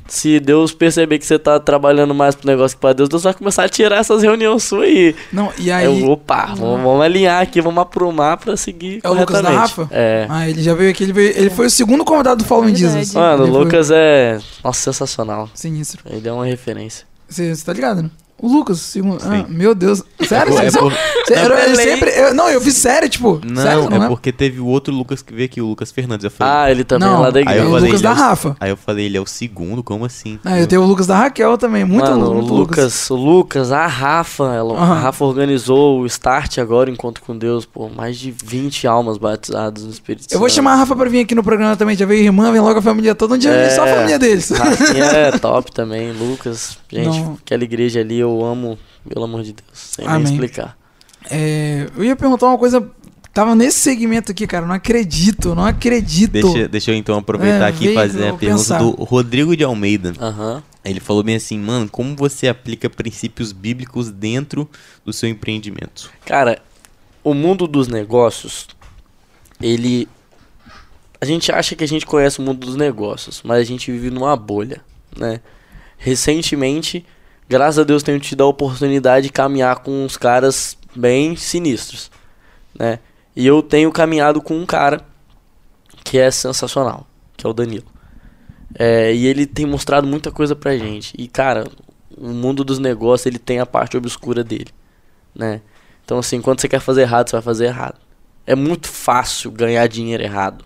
[0.08, 3.34] se Deus perceber que você tá trabalhando mais pro negócio que pra Deus, Deus vai
[3.34, 5.16] começar a tirar essas reuniões suas aí.
[5.32, 6.02] Não, e Aí aí.
[6.04, 9.50] eu, opa, vamos, vamos alinhar aqui, vamos aprumar pra seguir É o Lucas da.
[9.50, 9.88] Rafa?
[9.90, 10.28] É.
[10.30, 12.94] Ah, ele já veio aqui, ele, veio- ele foi o segundo convidado do Fallen Verdade.
[13.00, 13.16] Jesus.
[13.16, 15.50] Mano, o Ele foi Lucas é, nossa, sensacional.
[15.56, 16.04] Sinistro.
[16.08, 17.08] Ele é uma referência.
[17.28, 18.12] Você você tá ligado, né?
[18.38, 19.24] O Lucas, segundo.
[19.24, 20.04] Ah, meu Deus.
[20.28, 20.58] Sério?
[20.60, 22.10] É por- você- eu, eu sempre.
[22.10, 23.40] eu- não, eu vi sério, tipo.
[23.46, 26.26] Não, sério, é não porque teve o outro Lucas que veio aqui, o Lucas Fernandes.
[26.26, 27.68] Eu falei, Ah, ele também Não, é lá da Aí é eu igreja.
[27.68, 28.58] o falei, Lucas ele é da o- Rafa.
[28.60, 30.38] aí eu falei, ele é o segundo, como assim?
[30.44, 31.86] Ah, eu tenho o Lucas da Raquel também.
[31.86, 32.78] Muito, Mano, muito o Lucas.
[32.78, 34.92] Lucas, o Lucas, a Rafa, ela, Aham.
[34.94, 39.84] a Rafa organizou o Start agora, Encontro com Deus, pô, mais de 20 almas batizadas
[39.86, 40.56] no Espírito Eu vou Santo.
[40.56, 41.96] chamar a Rafa pra vir aqui no programa também.
[41.96, 43.36] Já veio irmã, vem logo a família toda.
[43.36, 43.96] Um dia vem só a É.
[43.96, 44.50] família deles.
[44.50, 46.78] Rafinha é top também, Lucas.
[46.92, 47.38] Gente, Não.
[47.44, 50.32] aquela igreja ali eu amo, pelo amor de Deus, sem nem Amém.
[50.32, 50.78] explicar.
[51.30, 52.90] É, eu ia perguntar uma coisa.
[53.34, 54.66] Tava nesse segmento aqui, cara.
[54.66, 56.32] Não acredito, não acredito.
[56.32, 58.80] Deixa, deixa eu então aproveitar É, aqui e fazer a pergunta pensar.
[58.80, 60.14] do Rodrigo de Almeida.
[60.20, 60.62] Aham.
[60.86, 64.70] Ele falou bem assim, mano, como você aplica princípios bíblicos dentro
[65.06, 66.12] do seu empreendimento?
[66.26, 66.62] Cara,
[67.24, 68.68] o mundo dos negócios,
[69.62, 70.08] ele.
[71.22, 74.10] A gente acha que a gente conhece o mundo dos negócios, mas a gente vive
[74.12, 74.82] numa bolha,
[75.18, 75.40] né?
[75.98, 77.06] Recentemente,
[77.48, 82.12] graças a Deus, tenho tido a oportunidade de caminhar com uns caras bem sinistros,
[82.78, 83.00] né?
[83.36, 85.02] E eu tenho caminhado com um cara
[86.04, 87.86] que é sensacional, que é o Danilo.
[88.76, 91.14] É, e ele tem mostrado muita coisa pra gente.
[91.18, 91.66] E, cara,
[92.18, 94.70] o mundo dos negócios, ele tem a parte obscura dele,
[95.34, 95.62] né?
[96.04, 98.00] Então, assim, quando você quer fazer errado, você vai fazer errado.
[98.46, 100.66] É muito fácil ganhar dinheiro errado,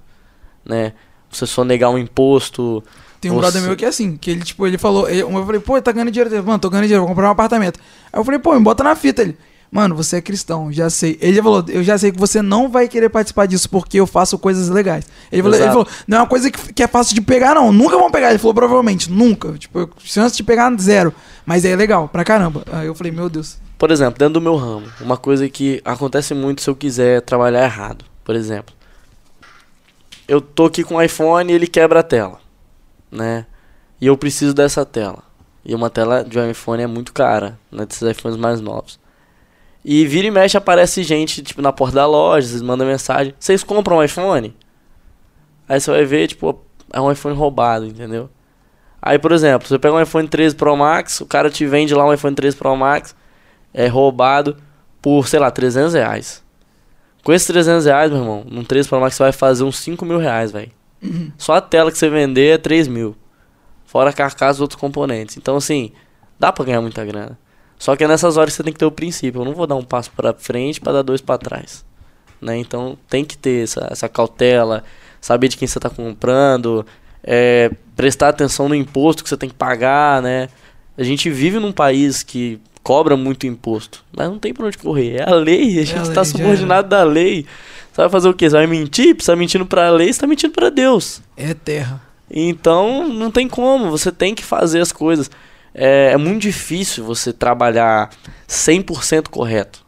[0.65, 0.93] né?
[1.29, 2.83] Você só negar um imposto.
[3.19, 5.45] Tem um Você- brother meu que é assim, que ele, tipo, ele falou, ele- eu
[5.45, 7.79] falei, pô, tá ganhando dinheiro, Ele, mano, tô ganhando dinheiro, vou comprar um apartamento.
[8.13, 9.37] Aí eu falei, pô, me bota na fita ele.
[9.69, 11.17] Mano, você é cristão, já sei.
[11.19, 14.37] Ele falou, eu já sei que você não vai querer participar disso porque eu faço
[14.39, 15.05] coisas legais.
[15.29, 17.73] Ele falou, ele falou, não é uma coisa que, que é fácil de pegar, não.
[17.73, 18.29] Nunca vão pegar.
[18.29, 19.51] Ele falou, provavelmente, nunca.
[19.57, 21.13] Tipo, chance de pegar zero.
[21.45, 22.63] Mas é legal, pra caramba.
[22.71, 23.57] Aí eu falei, meu Deus.
[23.77, 27.63] Por exemplo, dentro do meu ramo, uma coisa que acontece muito se eu quiser trabalhar
[27.65, 28.05] errado.
[28.23, 28.73] Por exemplo,
[30.29, 32.39] eu tô aqui com o iPhone e ele quebra a tela,
[33.11, 33.45] né?
[33.99, 35.23] E eu preciso dessa tela.
[35.65, 37.85] E uma tela de um iPhone é muito cara, né?
[37.85, 38.99] Desses iPhones mais novos.
[39.83, 43.33] E vira e mexe aparece gente, tipo, na porta da loja, vocês mandam mensagem.
[43.39, 44.55] Vocês compram um iPhone?
[45.67, 46.59] Aí você vai ver, tipo,
[46.91, 48.29] é um iPhone roubado, entendeu?
[49.01, 52.05] Aí, por exemplo, você pega um iPhone 13 Pro Max, o cara te vende lá
[52.05, 53.15] um iPhone 13 Pro Max,
[53.73, 54.57] é roubado
[55.01, 56.43] por, sei lá, 300 reais.
[57.23, 60.05] Com esses 300 reais, meu irmão, num 13 Pro Max você vai fazer uns 5
[60.05, 60.71] mil reais, velho.
[61.37, 63.15] Só a tela que você vender é 3 mil.
[63.85, 65.37] Fora a carcaça e outros componentes.
[65.37, 65.91] Então, assim,
[66.39, 67.37] dá pra ganhar muita grana.
[67.79, 69.41] Só que é nessas horas que você tem que ter o princípio.
[69.41, 71.85] Eu não vou dar um passo pra frente pra dar dois pra trás.
[72.41, 72.57] Né?
[72.57, 74.83] Então, tem que ter essa, essa cautela,
[75.21, 76.85] saber de quem você tá comprando,
[77.23, 80.49] é, prestar atenção no imposto que você tem que pagar, né?
[80.97, 85.17] A gente vive num país que cobra muito imposto, mas não tem pra onde correr.
[85.17, 87.45] É a lei, a gente tá lei, já subordinado da lei.
[87.97, 88.47] Você vai fazer o quê?
[88.47, 89.15] Você vai mentir?
[89.19, 91.19] Você tá mentindo pra lei, você tá mentindo pra Deus.
[91.35, 91.99] É terra.
[92.29, 95.31] Então, não tem como, você tem que fazer as coisas.
[95.73, 98.11] É, é muito difícil você trabalhar
[98.47, 99.83] 100% correto.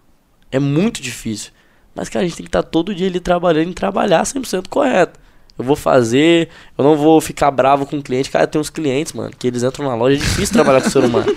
[0.51, 1.51] É muito difícil.
[1.93, 5.19] Mas, cara, a gente tem que estar todo dia ali trabalhando e trabalhar 100% correto.
[5.55, 8.31] Eu vou fazer, eu não vou ficar bravo com o cliente.
[8.31, 10.91] Cara, tem uns clientes, mano, que eles entram na loja, é difícil trabalhar com o
[10.91, 11.31] ser humano.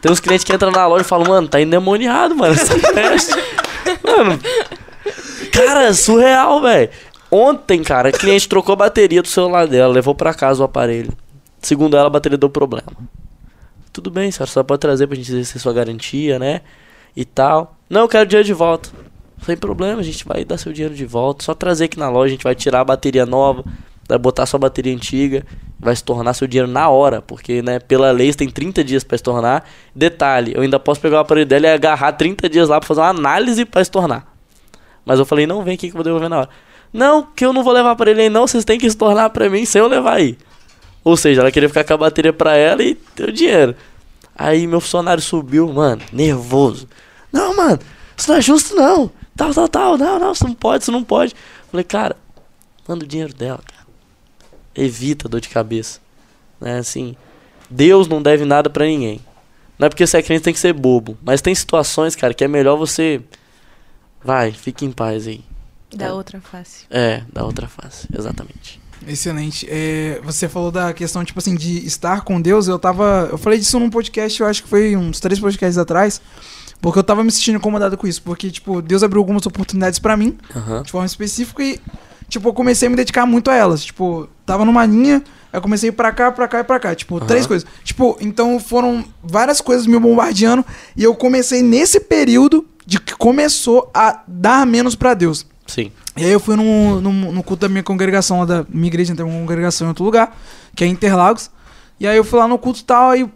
[0.00, 3.34] Tem uns clientes que entram na loja e falam, mano, tá endemoniado, mano, essa peste.
[4.02, 4.38] Mano,
[5.54, 6.90] cara, é surreal, velho.
[7.30, 11.12] Ontem, cara, a cliente trocou a bateria do celular dela, levou pra casa o aparelho.
[11.60, 12.92] Segundo ela, a bateria deu problema.
[13.92, 16.60] Tudo bem, senhora, só pode trazer pra gente exercer sua garantia, né?
[17.16, 17.76] E tal.
[17.88, 18.90] Não, eu quero dinheiro de volta.
[19.44, 21.44] Sem problema, a gente vai dar seu dinheiro de volta.
[21.44, 23.64] Só trazer aqui na loja, a gente vai tirar a bateria nova,
[24.08, 25.44] vai botar sua bateria antiga,
[25.78, 29.04] vai se tornar seu dinheiro na hora, porque, né, pela lei você tem 30 dias
[29.04, 29.64] para estornar.
[29.94, 33.00] Detalhe, eu ainda posso pegar o aparelho dela e agarrar 30 dias lá pra fazer
[33.00, 34.33] uma análise para estornar.
[35.04, 36.48] Mas eu falei, não, vem aqui que eu vou devolver na hora.
[36.92, 39.50] Não, que eu não vou levar pra ele aí não, vocês têm que estornar pra
[39.50, 40.38] mim sem eu levar aí.
[41.02, 43.74] Ou seja, ela queria ficar com a bateria pra ela e ter o dinheiro.
[44.36, 46.88] Aí meu funcionário subiu, mano, nervoso.
[47.32, 47.78] Não, mano,
[48.16, 49.10] isso não é justo não.
[49.36, 51.34] Tal, tal, tal, não, não, isso não pode, isso não pode.
[51.70, 52.16] Falei, cara,
[52.86, 53.84] manda o dinheiro dela, cara.
[54.74, 56.00] Evita dor de cabeça.
[56.60, 57.16] Né, assim,
[57.68, 59.20] Deus não deve nada pra ninguém.
[59.78, 61.18] Não é porque você é crente tem que ser bobo.
[61.22, 63.20] Mas tem situações, cara, que é melhor você.
[64.24, 65.42] Vai, fique em paz aí.
[65.94, 66.86] Da outra face.
[66.90, 68.80] É, da outra face, exatamente.
[69.06, 69.66] Excelente.
[69.70, 72.66] É, você falou da questão, tipo assim, de estar com Deus.
[72.68, 73.28] Eu tava.
[73.30, 76.20] Eu falei disso num podcast, eu acho que foi uns três podcasts atrás.
[76.80, 78.22] Porque eu tava me sentindo incomodado com isso.
[78.22, 80.82] Porque, tipo, Deus abriu algumas oportunidades pra mim, Aham.
[80.82, 81.80] de forma específica, e,
[82.28, 83.84] tipo, eu comecei a me dedicar muito a elas.
[83.84, 85.16] Tipo, tava numa linha,
[85.52, 86.94] aí eu comecei pra cá, pra cá e pra cá.
[86.94, 87.26] Tipo, Aham.
[87.26, 87.66] três coisas.
[87.84, 90.64] Tipo, então foram várias coisas me bombardeando.
[90.96, 92.66] E eu comecei nesse período
[93.14, 95.46] que começou a dar menos pra Deus.
[95.66, 95.90] Sim.
[96.16, 99.14] E aí eu fui no, no, no culto da minha congregação, lá da minha igreja
[99.14, 100.36] tem uma congregação em outro lugar,
[100.74, 101.50] que é Interlagos.
[101.98, 103.30] E aí eu fui lá no culto e tal, aí o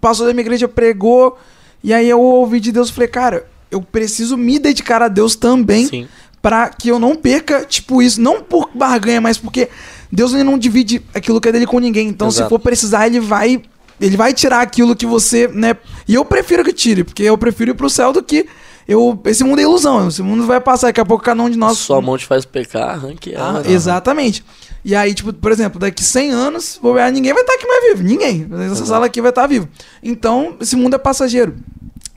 [0.00, 1.38] pastor da minha igreja pregou,
[1.82, 5.36] e aí eu ouvi de Deus e falei, cara, eu preciso me dedicar a Deus
[5.36, 6.08] também, Sim.
[6.40, 9.68] pra que eu não perca, tipo, isso, não por barganha, mas porque
[10.10, 12.08] Deus ele não divide aquilo que é dele com ninguém.
[12.08, 12.50] Então, se Exato.
[12.50, 13.62] for precisar, ele vai.
[14.00, 15.76] Ele vai tirar aquilo que você, né?
[16.06, 18.46] E eu prefiro que tire, porque eu prefiro ir pro céu do que.
[18.86, 21.56] Eu, esse mundo é ilusão, esse mundo vai passar, daqui a pouco cada um de
[21.56, 21.78] nós.
[21.78, 23.34] Sua mão te faz pecar, arranque.
[23.34, 24.44] Ah, exatamente.
[24.84, 27.84] E aí, tipo, por exemplo, daqui 100 anos, vou ver, ninguém vai estar aqui mais
[27.88, 28.02] vivo.
[28.02, 28.46] Ninguém.
[28.52, 28.86] Essa Exato.
[28.86, 29.66] sala aqui vai estar vivo.
[30.02, 31.56] Então, esse mundo é passageiro.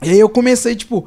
[0.02, 1.06] E aí eu comecei, tipo,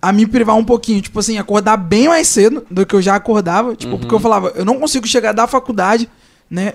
[0.00, 1.02] a me privar um pouquinho.
[1.02, 3.74] Tipo assim, acordar bem mais cedo do que eu já acordava.
[3.74, 6.08] Tipo, porque eu falava, eu não consigo chegar da faculdade,
[6.48, 6.74] né?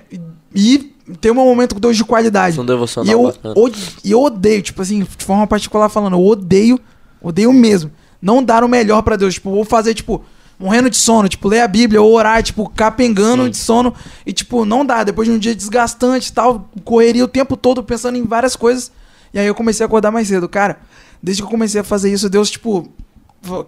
[0.53, 2.57] E ter um momento com Deus de qualidade.
[2.57, 3.55] São devocional E eu, bacana.
[4.03, 6.77] e eu odeio, tipo assim, de forma particular falando, eu odeio,
[7.21, 7.89] odeio mesmo.
[8.21, 9.35] Não dar o melhor pra Deus.
[9.35, 10.23] Tipo, vou fazer, tipo,
[10.59, 13.49] morrendo de sono, tipo, ler a Bíblia ou orar, tipo, capengando Sim.
[13.51, 13.93] de sono.
[14.25, 15.03] E, tipo, não dá.
[15.03, 18.91] Depois de um dia desgastante e tal, correria o tempo todo pensando em várias coisas.
[19.33, 20.47] E aí eu comecei a acordar mais cedo.
[20.49, 20.79] Cara,
[21.21, 22.89] desde que eu comecei a fazer isso, Deus, tipo.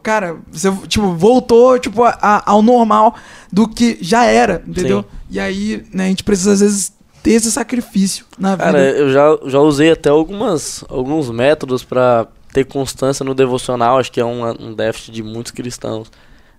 [0.03, 3.15] Cara, você, tipo, voltou, tipo, a- a- ao normal
[3.53, 5.01] do que já era, entendeu?
[5.03, 5.07] Sim.
[5.31, 6.91] E aí, né, a gente precisa, às vezes,
[7.23, 8.63] ter esse sacrifício na vida.
[8.65, 14.11] Cara, eu já, já usei até algumas, alguns métodos pra ter constância no devocional, acho
[14.11, 16.11] que é um, um déficit de muitos cristãos,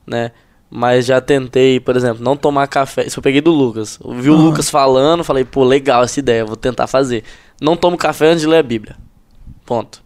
[0.07, 0.33] né?
[0.71, 3.05] Mas já tentei, por exemplo, não tomar café.
[3.05, 3.99] Isso eu peguei do Lucas.
[4.03, 4.37] Eu vi o.
[4.37, 7.25] Lucas falando, falei, pô, legal essa ideia, vou tentar fazer.
[7.61, 8.97] Não tomo café antes de ler a Bíblia.
[9.67, 10.01] Ponto.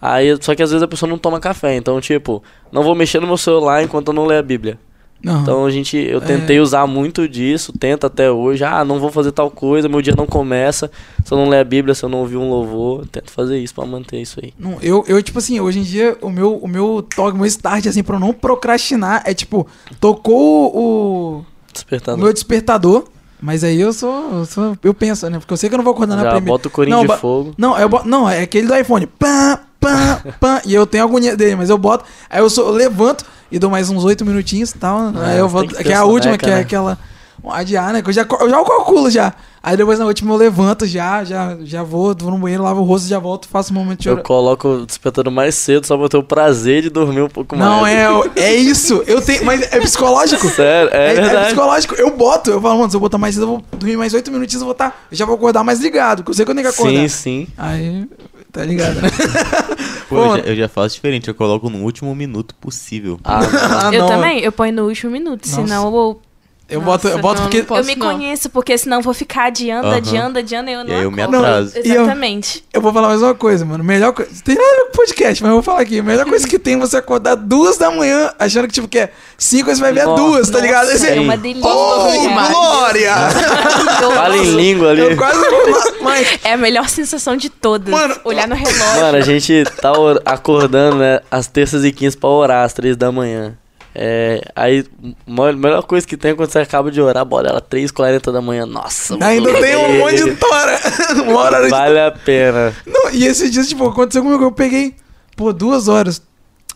[0.00, 2.42] Aí, só que às vezes a pessoa não toma café, então, tipo,
[2.72, 4.78] não vou mexer no meu celular enquanto eu não ler a Bíblia.
[5.26, 5.42] Aham.
[5.42, 8.64] Então a gente, eu tentei usar muito disso, tento até hoje.
[8.64, 10.90] Ah, não vou fazer tal coisa, meu dia não começa
[11.24, 13.06] se eu não ler a Bíblia, se eu não ouvir um louvor.
[13.06, 14.52] Tento fazer isso pra manter isso aí.
[14.58, 17.46] Não, eu, eu, tipo assim, hoje em dia, o meu, o meu toque, o meu
[17.46, 19.66] start, assim, pra eu não procrastinar, é tipo,
[20.00, 22.18] tocou o, o Despertando.
[22.22, 23.04] meu despertador,
[23.40, 25.38] mas aí eu sou, eu sou- eu penso, né?
[25.38, 26.52] Porque eu sei que eu não vou acordar na Já primeira.
[26.52, 27.54] bota o corinho Não, de fogo.
[27.56, 29.58] Não, eu boto, não, é aquele do iPhone, pam,
[30.66, 33.70] e eu tenho agonia dele, mas eu boto, aí eu, sou, eu levanto e dou
[33.70, 36.46] mais uns oito minutinhos e tal, aí eu volto, que que, é a última, neca,
[36.46, 36.60] que é né?
[36.60, 36.98] aquela...
[37.50, 38.02] Adiar, né?
[38.02, 39.34] Que eu já, eu já calculo já.
[39.62, 42.84] Aí depois na última eu levanto já, já, já vou, vou no banheiro, lavo o
[42.84, 46.06] rosto, já volto, faço um momento de Eu coloco o despertador mais cedo só pra
[46.06, 47.70] eu ter o prazer de dormir um pouco mais.
[47.70, 49.04] Não, é, é isso.
[49.06, 49.44] Eu tenho.
[49.44, 50.48] Mas é psicológico.
[50.48, 51.46] Sério, é, verdade.
[51.46, 51.94] psicológico.
[51.94, 52.50] Eu boto.
[52.50, 54.66] Eu falo, mano, se eu botar mais cedo, eu vou dormir mais oito minutinhos, eu
[54.66, 55.06] vou estar.
[55.10, 56.18] Eu já vou acordar mais ligado.
[56.18, 57.00] Porque eu sei que eu tenho que acordar.
[57.00, 57.48] Sim, sim.
[57.56, 58.08] Aí.
[58.52, 59.08] Tá ligado, né?
[60.12, 63.18] Pô, eu, já, eu já faço diferente, eu coloco no último minuto possível.
[63.24, 63.40] Ah,
[63.88, 64.08] ah, eu não.
[64.08, 65.62] também, eu ponho no último minuto, Nossa.
[65.62, 66.22] senão eu,
[66.72, 67.58] Eu Nossa, boto, eu boto não, porque.
[67.58, 67.80] não posso.
[67.80, 69.96] eu me conheço, porque senão eu vou ficar adiando, Aham.
[69.96, 71.72] adiando, adiando e eu não E aí eu me atraso.
[71.76, 72.64] E eu- Exatamente.
[72.72, 73.84] Eu vou falar mais uma coisa, mano.
[73.84, 74.30] Melhor coisa.
[74.44, 75.98] Tem nada podcast, mas eu vou falar aqui.
[75.98, 78.98] A melhor coisa que tem é você acordar duas da manhã, achando que, tipo, que
[78.98, 80.86] é cinco, você vai ver Nossa, duas, tá ligado?
[80.86, 81.08] Nossa, você.
[81.08, 81.68] é uma delícia.
[81.70, 83.12] Oh, glória!
[84.14, 85.00] Fala em língua ali.
[85.02, 85.38] Eu quase.
[86.00, 86.38] Mas.
[86.44, 87.88] É a melhor sensação de todas.
[87.88, 89.00] Mano, olhar no relógio.
[89.00, 92.96] Mano, a gente tá or- acordando, né, às terças e quintas pra orar às três
[92.96, 93.56] da manhã.
[93.94, 94.84] É, aí,
[95.26, 98.40] a melhor coisa que tem é quando você acaba de orar, bora ela 3h40 da
[98.40, 98.64] manhã.
[98.64, 100.80] Nossa, Ainda tem um monte de tora.
[101.28, 102.74] Uma hora de Vale a pena.
[102.86, 104.94] Não, e esses dias, tipo, aconteceu comigo, eu peguei,
[105.36, 106.22] pô, duas horas.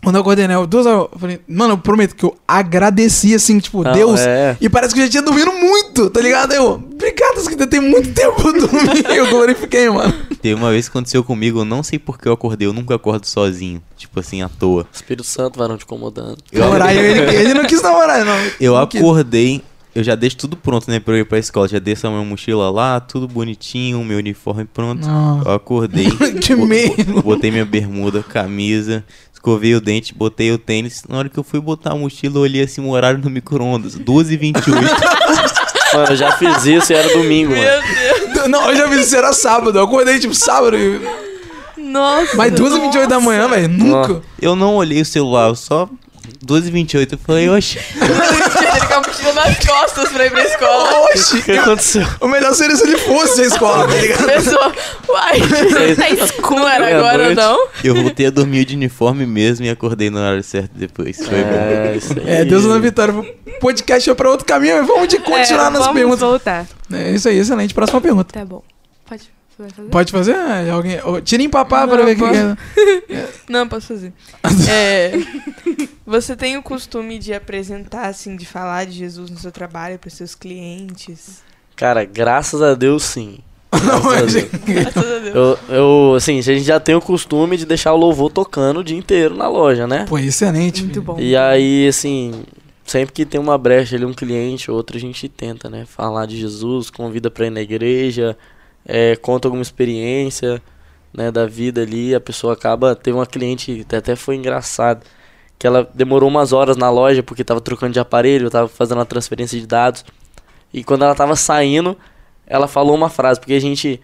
[0.07, 0.55] Quando eu acordei, né?
[0.55, 4.21] eu- Duas horas, eu falei, mano, eu prometo que eu agradeci, assim, tipo, Não, Deus.
[4.21, 4.57] é.
[4.61, 6.53] E parece que eu já tinha dormido muito, tá ligado?
[6.53, 9.03] Eu, obrigado, que tem muito tempo eu dormi.
[9.17, 10.15] Eu glorifiquei, mano.
[10.41, 13.27] Teve uma vez que aconteceu comigo, eu não sei porque eu acordei, eu nunca acordo
[13.27, 13.83] sozinho.
[13.97, 14.87] Tipo assim, à toa.
[14.93, 16.37] Espírito Santo vai não te incomodando.
[16.53, 18.37] Eu, Namorar, ele, ele não quis namorar, não.
[18.61, 19.01] eu Não quis.
[19.01, 19.61] acordei,
[19.95, 21.67] eu já deixo tudo pronto, né, pra eu ir pra escola.
[21.67, 25.07] Já deixo a minha mochila lá, tudo bonitinho, meu uniforme pronto.
[25.07, 25.43] Não.
[25.43, 26.07] Eu acordei,
[26.41, 27.23] Que medo.
[27.23, 29.03] botei minha bermuda, camisa,
[29.47, 31.05] escovei o dente, botei o tênis.
[31.09, 33.97] Na hora que eu fui botar a mochila, eu olhei assim o horário no micro-ondas,
[33.97, 34.55] 12h28.
[35.94, 38.34] Mano, eu já fiz isso e era domingo, Meu mano.
[38.34, 38.49] Deus.
[38.49, 39.78] Não, eu já vi isso, era sábado.
[39.78, 40.76] Eu acordei, tipo, sábado.
[40.76, 41.01] e-
[41.80, 42.36] Nossa.
[42.36, 43.68] Mas 12 h 28 da manhã, velho.
[43.68, 44.20] Nunca.
[44.42, 45.88] eu não olhei o celular, eu só
[46.45, 47.12] 12h28.
[47.12, 50.95] Eu falei, oxe, Ele com a mochila nas costas pra ir pra escola.
[50.99, 51.43] O Oxi.
[51.43, 52.07] que aconteceu?
[52.20, 54.27] O melhor seria se ele fosse a escola, tá ligado?
[54.27, 54.72] Pessoa,
[55.09, 55.41] uai,
[55.97, 56.66] tá escuro.
[56.66, 57.68] Era agora, não?
[57.85, 61.16] eu voltei a dormir de uniforme mesmo e acordei no horário certo depois.
[61.16, 61.51] Foi bom.
[61.55, 62.29] É, isso aí.
[62.29, 63.14] É, Deus na vitória.
[63.14, 66.20] O podcast foi pra outro caminho, mas vamos de continuar É, nas vamos perguntas.
[66.20, 66.66] voltar.
[66.93, 67.72] É isso aí, excelente.
[67.74, 68.33] Próxima pergunta.
[68.39, 68.62] Tá bom.
[69.09, 69.89] Pode você vai fazer?
[69.89, 70.35] Pode fazer?
[70.35, 71.01] É, Alguém...
[71.05, 73.29] ô, Tira em papá pra Não, ver o que é.
[73.49, 74.13] Não, posso fazer.
[74.69, 75.13] É,
[76.07, 80.11] você tem o costume de apresentar, assim, de falar de Jesus no seu trabalho para
[80.11, 81.43] seus clientes?
[81.75, 83.39] Cara, graças a Deus, sim.
[83.73, 84.33] Não, mas-
[84.65, 85.35] Graças a Deus.
[85.35, 88.85] Eu, eu, assim, a gente já tem o costume de deixar o louvor tocando o
[88.85, 90.07] dia inteiro na loja, né?
[90.09, 90.83] Pô, excelente.
[90.83, 91.19] Muito bom.
[91.19, 92.45] E aí, assim,
[92.85, 95.85] sempre que tem uma brecha ali, um cliente ou outro, a gente tenta, né?
[95.87, 98.37] Falar de Jesus, convida pra ir na igreja,
[98.87, 100.62] é, conta alguma experiência,
[101.12, 102.14] né, da vida ali.
[102.14, 102.95] A pessoa acaba.
[102.95, 105.05] Teve uma cliente, até foi engraçado,
[105.59, 109.07] que ela demorou umas horas na loja porque tava trocando de aparelho, tava fazendo uma
[109.07, 110.05] transferência de dados.
[110.72, 111.97] E quando ela tava saindo,
[112.47, 114.01] ela falou uma frase, porque a gente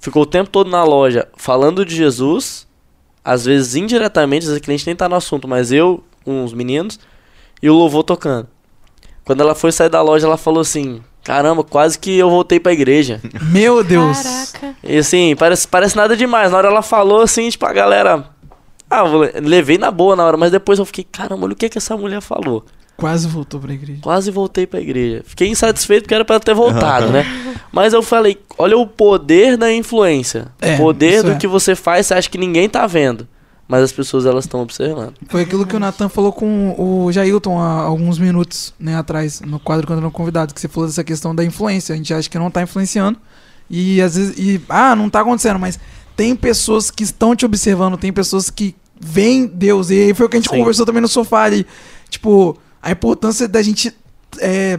[0.00, 2.66] ficou o tempo todo na loja falando de Jesus,
[3.24, 6.52] às vezes indiretamente, às vezes o cliente nem tá no assunto, mas eu com os
[6.52, 6.98] meninos
[7.62, 8.48] e o louvor tocando.
[9.24, 12.72] Quando ela foi sair da loja, ela falou assim: Caramba, quase que eu voltei pra
[12.72, 13.20] igreja.
[13.50, 14.52] Meu Deus.
[14.52, 14.78] Caraca.
[14.84, 16.52] E assim, parece, parece nada demais.
[16.52, 18.24] Na hora ela falou assim, tipo, a galera.
[18.88, 19.02] Ah,
[19.42, 21.96] levei na boa na hora, mas depois eu fiquei, caramba, olha o que que essa
[21.96, 22.64] mulher falou.
[22.96, 23.98] Quase voltou pra igreja.
[24.00, 25.24] Quase voltei pra igreja.
[25.26, 27.26] Fiquei insatisfeito porque era pra ela ter voltado, né?
[27.72, 30.46] Mas eu falei, olha o poder da influência.
[30.62, 31.34] É, o poder do é.
[31.34, 33.26] que você faz, você acha que ninguém tá vendo.
[33.68, 35.14] Mas as pessoas, elas estão observando.
[35.28, 39.58] Foi aquilo que o Nathan falou com o Jailton há alguns minutos né, atrás, no
[39.58, 41.92] quadro quando era um convidado, que você falou dessa questão da influência.
[41.92, 43.18] A gente acha que não tá influenciando.
[43.68, 44.38] E às vezes.
[44.38, 45.80] E, ah, não tá acontecendo, mas
[46.14, 49.90] tem pessoas que estão te observando, tem pessoas que veem Deus.
[49.90, 50.58] E aí foi o que a gente Sim.
[50.58, 51.66] conversou também no sofá ali.
[52.08, 53.92] Tipo, a importância da gente.
[54.38, 54.78] é,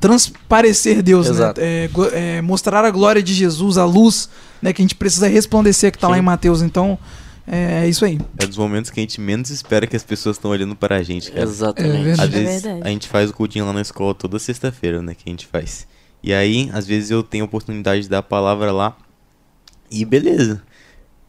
[0.00, 1.54] transparecer Deus, né?
[1.56, 4.28] É, é, mostrar a glória de Jesus, a luz,
[4.60, 4.72] né?
[4.72, 6.62] Que a gente precisa resplandecer que tá lá em Mateus.
[6.62, 6.98] Então,
[7.50, 8.18] é, é isso aí.
[8.38, 11.02] É dos momentos que a gente menos espera que as pessoas estão olhando para a
[11.02, 11.40] gente, cara.
[11.40, 12.02] É Exatamente.
[12.04, 12.20] verdade.
[12.28, 12.86] Às É vezes verdade.
[12.86, 15.14] a gente faz o cultinho lá na escola toda sexta-feira, né?
[15.14, 15.86] Que a gente faz.
[16.22, 18.96] E aí, às vezes eu tenho a oportunidade de dar a palavra lá.
[19.90, 20.62] E beleza.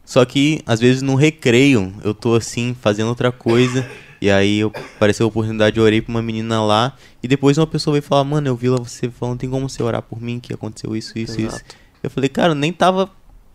[0.04, 3.88] Só que, às vezes no recreio, eu tô assim, fazendo outra coisa.
[4.20, 6.94] E aí eu apareceu a oportunidade, eu orei pra uma menina lá.
[7.22, 9.82] E depois uma pessoa veio falar, mano, eu vi lá você falando, tem como você
[9.82, 11.56] orar por mim que aconteceu isso, isso, isso.
[11.56, 11.76] Exato.
[12.02, 13.10] Eu falei, cara, eu nem tava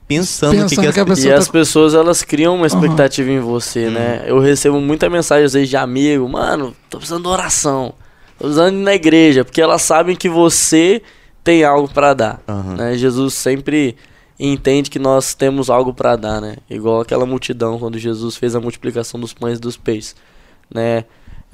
[0.08, 2.56] pensando, que, Pensando que, as que a pe- pessoa E tá- as pessoas, elas criam
[2.56, 4.24] uma expectativa em você, né?
[4.28, 6.28] Eu recebo muita mensagem, às vezes, de amigo.
[6.30, 7.94] Mano, tô precisando de oração.
[8.38, 9.44] Tô precisando ir na igreja.
[9.46, 11.02] Porque elas sabem que você
[11.44, 12.42] tem algo pra dar.
[12.48, 12.76] Aham.
[12.76, 12.98] né?
[12.98, 13.96] Jesus sempre
[14.40, 16.58] entende que nós temos algo pra dar, né?
[16.70, 20.16] Igual aquela multidão, quando Jesus fez a multiplicação dos pães e dos peixes,
[20.74, 21.06] né?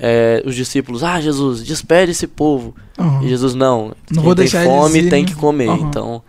[0.03, 2.73] É, os discípulos, ah, Jesus, despede esse povo.
[3.21, 3.89] E Jesus, não.
[3.89, 5.09] Não quem vou tem deixar eles fome irem.
[5.11, 5.67] tem que comer.
[5.67, 6.23] Então,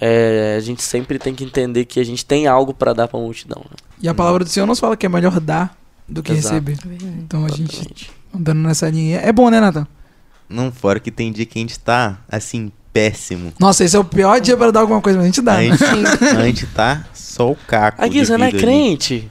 [0.00, 3.18] é, a gente sempre tem que entender que a gente tem algo pra dar pra
[3.18, 3.62] multidão.
[3.70, 3.76] Né?
[4.02, 5.76] E a palavra do Senhor nos fala que é melhor dar
[6.08, 6.54] do que Exato.
[6.54, 6.78] receber.
[7.18, 9.18] Então a gente andando nessa linha.
[9.18, 9.86] É bom, né, Nathan?
[10.48, 13.52] Não, fora que tem dia que a gente tá, assim, péssimo.
[13.58, 15.56] Nossa, esse é o pior dia pra dar alguma coisa, mas a gente dá, a,
[15.56, 15.70] né?
[15.70, 18.02] gente, a gente tá só o caco.
[18.02, 19.28] Aqui, de você não é crente?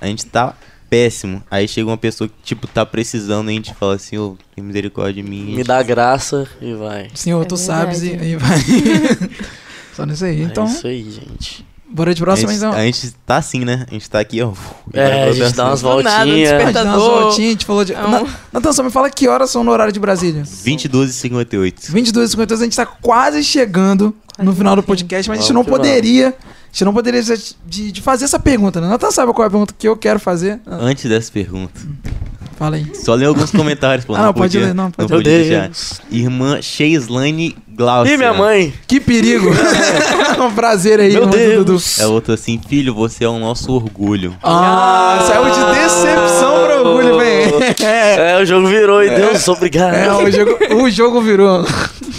[0.00, 0.54] A gente tá
[0.90, 1.42] péssimo.
[1.50, 4.62] Aí chega uma pessoa que, tipo, tá precisando e a gente fala assim, ô, tem
[4.64, 5.54] misericórdia de mim.
[5.54, 7.08] Me dá graça e vai.
[7.14, 8.24] Senhor, É tu sabes e verdade.
[8.24, 9.30] aí vai.
[9.94, 10.42] Só nisso aí.
[10.42, 11.64] Então, É isso aí, gente.
[11.90, 12.72] Bora de a próxima, gente, então.
[12.72, 13.84] a gente tá assim, né?
[13.88, 14.52] A gente tá aqui, ó.
[14.92, 15.82] É, a gente dá umas.
[15.82, 16.52] Do nada, voltinhas.
[16.52, 17.22] A gente dá umas despertador.
[17.22, 17.92] voltinhas, a gente falou de.
[17.92, 20.42] É Na- Nathan, só me fala que horas são no horário de Brasília.
[20.44, 21.92] 22 e 58.
[21.92, 25.38] 22 h 52 a gente tá quase chegando no Quase final do no podcast, mas
[25.38, 26.28] a gente não poderia.
[26.28, 28.86] A gente não poderia deixar de, de fazer essa pergunta, né?
[28.88, 30.60] Nathan sabe qual é a pergunta que eu quero fazer?
[30.64, 31.80] Ah, Antes dessa pergunta,
[32.60, 32.84] Fala aí.
[32.94, 34.14] só ler alguns comentários, pô.
[34.14, 35.24] Ah, não, pode podia, ler, não, pode não ler.
[35.24, 35.64] podia Meu deixar.
[35.68, 36.00] Deus.
[36.10, 38.12] Irmã Cheislane Glaucia.
[38.12, 38.74] Ih, minha mãe.
[38.86, 39.48] Que perigo!
[40.38, 41.64] um prazer aí, Meu irmão do Dudu.
[41.72, 41.98] Deus.
[41.98, 44.36] É outro assim, filho, você é o nosso orgulho.
[44.42, 47.40] Ah, saiu de decepção pra orgulho, vem.
[47.82, 49.94] É, É, o jogo virou e Deus, obrigado.
[49.94, 51.64] é, o, jogo, o jogo virou.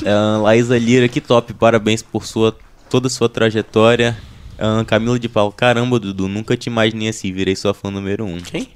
[0.03, 2.55] Ahn, Laísa Lira, que top, parabéns por sua,
[2.89, 4.17] toda a sua trajetória.
[4.59, 8.39] Ahn, Camila de Paula, caramba, Dudu, nunca te imaginei assim, virei sua fã número um.
[8.39, 8.69] Quem?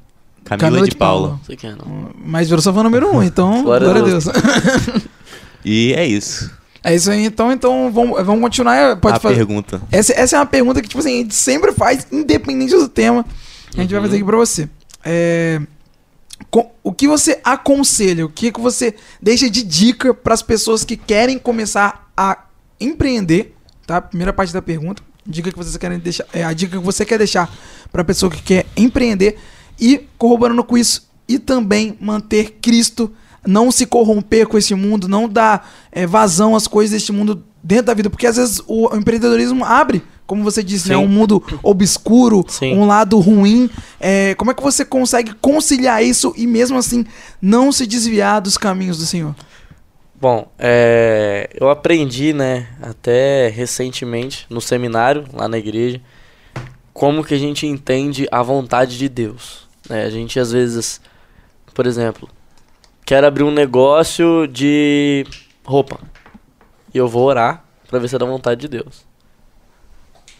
[0.45, 1.29] Camila, de, Paula.
[1.31, 2.11] Não sei quem é, não.
[2.23, 4.25] Mas virou só fã número um, então, Glória a glória a Deus.
[5.63, 6.51] E é isso.
[6.83, 8.97] É isso aí, então, então vamos, vamos continuar.
[8.97, 9.35] Pode a fazer.
[9.37, 9.81] pergunta.
[9.91, 13.25] Essa, essa é uma pergunta que, tipo assim, a gente sempre faz, independente do tema.
[13.75, 14.69] A gente vai fazer aqui pra você.
[15.03, 15.59] É,
[16.51, 18.23] co- o que você aconselha?
[18.23, 22.37] O que, que você deixa de dica pras pessoas que querem começar a
[22.79, 23.55] empreender?
[23.87, 23.99] Tá?
[23.99, 25.01] Primeira parte da pergunta.
[25.25, 26.25] Dica que vocês querem deixar.
[26.31, 27.51] É a dica que você quer deixar
[27.91, 29.39] pra pessoa que quer empreender.
[29.79, 33.11] E corroborando com isso, e também manter Cristo,
[33.45, 37.87] não se corromper com esse mundo, não dar é, vazão às coisas deste mundo dentro
[37.87, 42.43] da vida, porque às vezes o empreendedorismo abre, como você disse, né, um mundo obscuro,
[42.47, 42.75] Sim.
[42.75, 43.69] um lado ruim.
[43.99, 47.05] É, como é que você consegue conciliar isso e mesmo assim
[47.41, 49.35] não se desviar dos caminhos do Senhor?
[50.19, 56.01] Bom, é, eu aprendi, né, até recentemente no seminário lá na igreja,
[56.93, 59.64] como que a gente entende a vontade de Deus.
[59.89, 60.03] Né?
[60.03, 61.01] A gente às vezes,
[61.73, 62.29] por exemplo,
[63.05, 65.25] quer abrir um negócio de
[65.63, 65.99] roupa
[66.93, 69.05] e eu vou orar pra ver se é da vontade de Deus.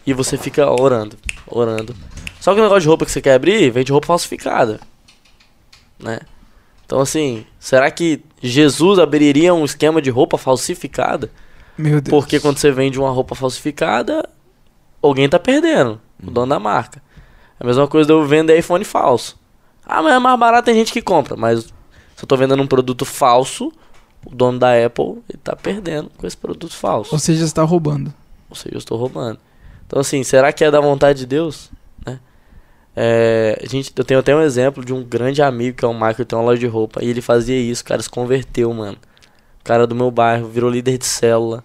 [0.06, 1.16] E você fica orando,
[1.46, 1.94] orando.
[2.40, 4.80] Só que o negócio de roupa que você quer abrir vem de roupa falsificada,
[5.98, 6.20] né?
[6.84, 11.30] Então, assim, será que Jesus abriria um esquema de roupa falsificada?
[11.76, 12.10] Meu Deus.
[12.10, 14.28] Porque quando você vende uma roupa falsificada,
[15.02, 17.02] alguém tá perdendo, o dono da marca.
[17.58, 19.38] É a mesma coisa de eu vender iPhone falso.
[19.84, 21.36] Ah, mas é mais barato, tem gente que compra.
[21.36, 21.64] Mas
[22.16, 23.72] se eu tô vendendo um produto falso,
[24.24, 27.14] o dono da Apple ele tá perdendo com esse produto falso.
[27.14, 28.12] Ou seja, está roubando.
[28.50, 29.38] Ou seja, eu estou roubando.
[29.86, 31.70] Então, assim, será que é da vontade de Deus?
[32.04, 32.18] Né?
[32.94, 35.94] É, a gente, eu tenho até um exemplo de um grande amigo que é o
[35.94, 37.04] Michael, tem uma loja de roupa.
[37.04, 38.98] E ele fazia isso, o cara se converteu, mano.
[39.60, 41.62] O cara do meu bairro virou líder de célula.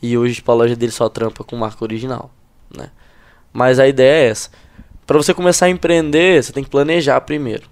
[0.00, 2.30] E hoje, tipo, a loja dele só trampa com marca original,
[2.74, 2.90] né?
[3.52, 4.50] Mas a ideia é essa.
[5.08, 7.62] Pra você começar a empreender, você tem que planejar primeiro.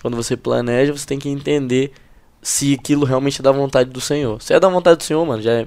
[0.00, 1.92] Quando você planeja, você tem que entender
[2.40, 4.40] se aquilo realmente é da vontade do Senhor.
[4.40, 5.66] Se é da vontade do Senhor, mano, já é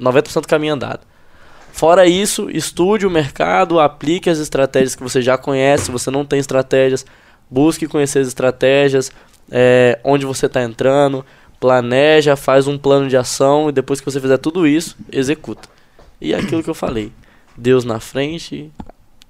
[0.00, 1.00] 90% do caminho andado.
[1.70, 5.84] Fora isso, estude o mercado, aplique as estratégias que você já conhece.
[5.84, 7.04] Se você não tem estratégias,
[7.50, 9.12] busque conhecer as estratégias,
[9.50, 11.26] é, onde você está entrando,
[11.60, 15.68] planeja, faz um plano de ação e depois que você fizer tudo isso, executa.
[16.18, 17.12] E é aquilo que eu falei.
[17.54, 18.72] Deus na frente,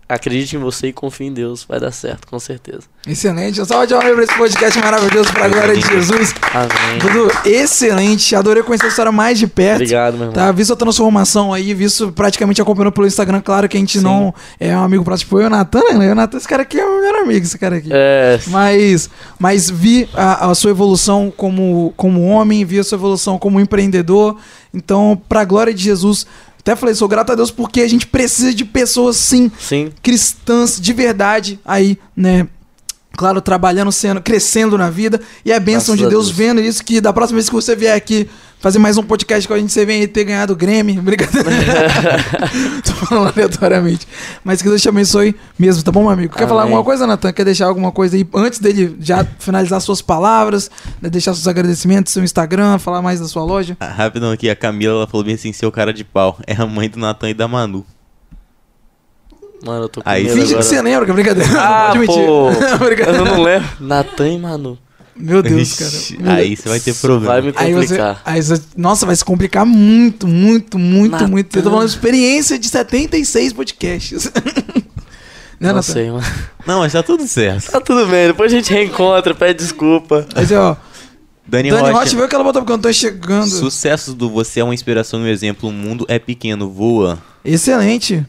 [0.09, 2.83] acredite em você e confie em Deus, vai dar certo, com certeza.
[3.07, 3.65] Excelente.
[3.65, 6.35] Salve de palmas pra esse podcast maravilhoso pra glória de Jesus.
[6.53, 6.99] Amém.
[6.99, 8.35] Dudu, excelente.
[8.35, 9.77] Adorei conhecer a história mais de perto.
[9.77, 10.33] Obrigado, meu irmão.
[10.33, 14.05] Tá, visto a transformação aí, visto praticamente acompanhando pelo Instagram, claro que a gente Sim.
[14.05, 16.13] não é um amigo próximo, tipo eu e o Natan, né?
[16.13, 17.91] O Natan, esse cara aqui é o meu melhor amigo, esse cara aqui.
[17.93, 23.39] É, Mas, mas vi a, a sua evolução como, como homem, vi a sua evolução
[23.39, 24.37] como empreendedor.
[24.73, 26.27] Então, pra glória de Jesus,
[26.59, 30.81] até falei, sou grato a Deus porque a gente precisa de pessoas, sim, sim, cristãs
[30.81, 32.49] de verdade aí, né?
[33.17, 35.21] Claro, trabalhando, sendo, crescendo na vida.
[35.45, 36.37] E é bênção Graças de Deus, Deus.
[36.37, 38.29] vendo isso, que da próxima vez que você vier aqui
[38.61, 40.95] fazer mais um podcast com a gente, você vem aí ter ganhado o Grammy.
[41.01, 41.49] Brincadeira.
[42.85, 44.07] Tô falando aleatoriamente.
[44.43, 46.35] Mas que Deus te abençoe mesmo, tá bom, meu amigo?
[46.37, 46.75] Quer falar Amém.
[46.75, 47.33] alguma coisa, Natan?
[47.33, 51.09] Quer deixar alguma coisa aí antes dele já finalizar suas palavras, né?
[51.09, 53.77] deixar seus agradecimentos, seu Instagram, falar mais da sua loja?
[53.81, 56.39] Ah, Rapidão aqui, a Camila ela falou bem assim, seu cara de pau.
[56.47, 57.85] É a mãe do Natan e da Manu.
[59.65, 60.63] mano, eu tô com Aí, medo Finge que agora.
[60.65, 61.51] você lembra, que é brincadeira.
[61.61, 62.51] Ah, pô.
[63.07, 63.69] Eu não lembro.
[63.81, 64.79] Natan e Manu.
[65.19, 65.91] Meu Deus, cara.
[66.23, 66.61] Meu Aí Deus.
[66.61, 67.43] você vai ter Vai problema.
[67.43, 68.23] me Aí você, complicar.
[68.25, 71.29] aí você- nossa, vai se complicar muito, muito, muito, Natan.
[71.29, 71.57] muito.
[71.57, 74.31] Eu tô falando de experiência de 76 podcasts.
[75.61, 75.83] né, Não Natan?
[75.83, 76.25] sei, mano.
[76.66, 77.71] Não, mas tá tudo certo.
[77.71, 80.27] Tá tudo bem, depois a gente reencontra, pede desculpa.
[80.35, 80.77] Mas, ó,
[81.47, 83.49] Dani, Dani Rocha, Rocha viu que ela botou porque eu não tô chegando.
[83.49, 85.69] sucessos do Você é uma inspiração e um exemplo.
[85.69, 87.19] O mundo é pequeno, voa.
[87.45, 88.25] Excelente.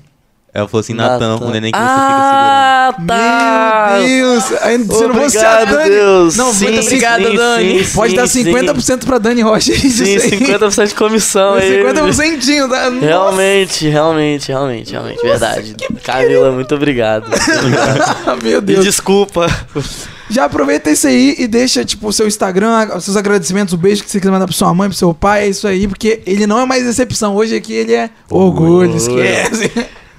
[0.59, 3.97] Ela falou assim, Natan, o neném que você ah, tá.
[3.99, 4.51] Meu Deus.
[4.61, 5.89] Aí, se não a Obrigado, Dani...
[5.89, 6.35] Deus.
[6.35, 7.85] Não, sim, vai dar sim, obrigado, sim, Dani.
[7.85, 8.43] sim, Pode dar sim.
[8.43, 9.71] 50% pra Dani Rocha.
[9.73, 10.31] Isso Sim, aí.
[10.31, 11.83] 50% de comissão aí.
[11.83, 12.89] 50% da...
[12.89, 13.05] Nossa.
[13.05, 15.75] Realmente, realmente, realmente, realmente, verdade.
[16.03, 17.25] Camila, muito obrigado.
[17.29, 18.43] Muito obrigado.
[18.43, 18.85] Meu Me Deus.
[18.85, 19.47] desculpa.
[20.29, 24.03] Já aproveita isso aí e deixa, tipo, o seu Instagram, os seus agradecimentos, o beijo
[24.03, 26.45] que você quiser mandar pra sua mãe, pro seu pai, é isso aí, porque ele
[26.45, 27.35] não é mais decepção.
[27.35, 28.97] Hoje aqui ele é orgulho, Orgulho.
[28.97, 29.71] esquece.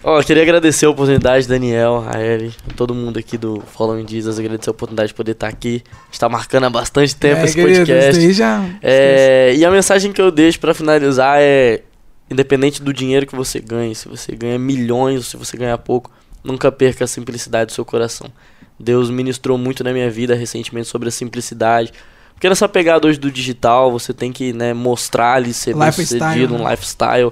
[0.03, 4.39] Ó, eu queria agradecer a oportunidade, Daniel, a Eve, todo mundo aqui do Following Jesus,
[4.39, 5.83] agradecer a oportunidade de poder estar aqui.
[5.93, 8.33] A gente tá marcando há bastante tempo É, esse querido, podcast.
[8.33, 8.65] já...
[8.83, 11.83] É, e a mensagem que eu deixo pra finalizar é:
[12.31, 16.11] independente do dinheiro que você ganhe, se você ganha milhões ou se você ganha pouco,
[16.43, 18.33] nunca perca a simplicidade do seu coração.
[18.79, 21.93] Deus ministrou muito na minha vida recentemente sobre a simplicidade.
[22.33, 26.55] Porque nessa pegada hoje do digital, você tem que né, mostrar ali, ser bem sucedido,
[26.55, 26.71] um né?
[26.71, 27.31] lifestyle.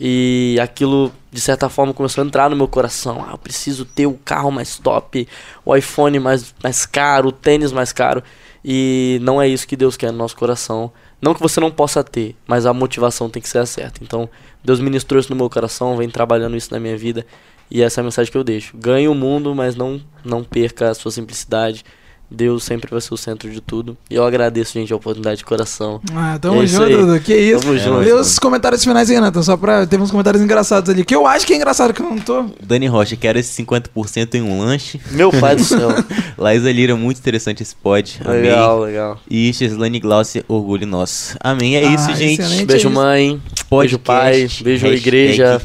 [0.00, 3.24] E aquilo, de certa forma, começou a entrar no meu coração.
[3.26, 5.26] Ah, eu preciso ter o carro mais top,
[5.64, 8.22] o iPhone mais, mais caro, o tênis mais caro.
[8.64, 10.92] E não é isso que Deus quer no nosso coração.
[11.20, 14.02] Não que você não possa ter, mas a motivação tem que ser a certa.
[14.02, 14.28] Então,
[14.62, 17.26] Deus ministrou isso no meu coração, vem trabalhando isso na minha vida.
[17.70, 18.76] E essa é a mensagem que eu deixo.
[18.76, 21.84] Ganhe o mundo, mas não, não perca a sua simplicidade.
[22.30, 23.96] Deus sempre vai ser o centro de tudo.
[24.10, 26.00] E eu agradeço, gente, a oportunidade de coração.
[26.14, 26.88] Ah, tamo É junto.
[27.06, 27.20] Dudu.
[27.20, 27.62] Que isso.
[27.62, 28.00] Tamo junto.
[28.04, 29.42] Vê os comentários finais aí, Nathan.
[29.42, 29.86] Só pra.
[29.86, 31.04] Teve uns comentários engraçados ali.
[31.04, 32.44] Que eu acho que é engraçado, que eu não tô.
[32.62, 35.00] Dani Rocha, quero esse 50% em um lanche.
[35.10, 35.88] Meu pai do céu.
[36.36, 38.20] Laísa Lira, muito interessante esse pod.
[38.24, 39.18] Legal, legal.
[39.30, 41.36] E Cheslane Glaucia, orgulho nosso.
[41.40, 42.42] Amém, é Ah, isso, gente.
[42.66, 42.90] Beijo, é isso.
[42.90, 43.42] mãe.
[43.70, 44.32] Podcast, Beijo, pai.
[44.64, 45.62] Beijo, hashtag igreja.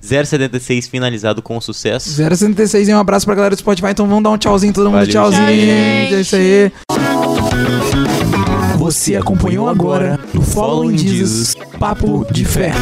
[0.00, 2.10] 076 finalizado com sucesso.
[2.10, 3.88] 066 e um abraço pra galera do Spotify.
[3.90, 4.94] Então vamos dar um tchauzinho, todo mundo.
[4.94, 5.46] Valeu, tchauzinho.
[5.46, 6.14] gente.
[6.14, 6.72] É isso aí.
[8.78, 12.72] Você acompanhou agora no Following Jesus Papo de Fé.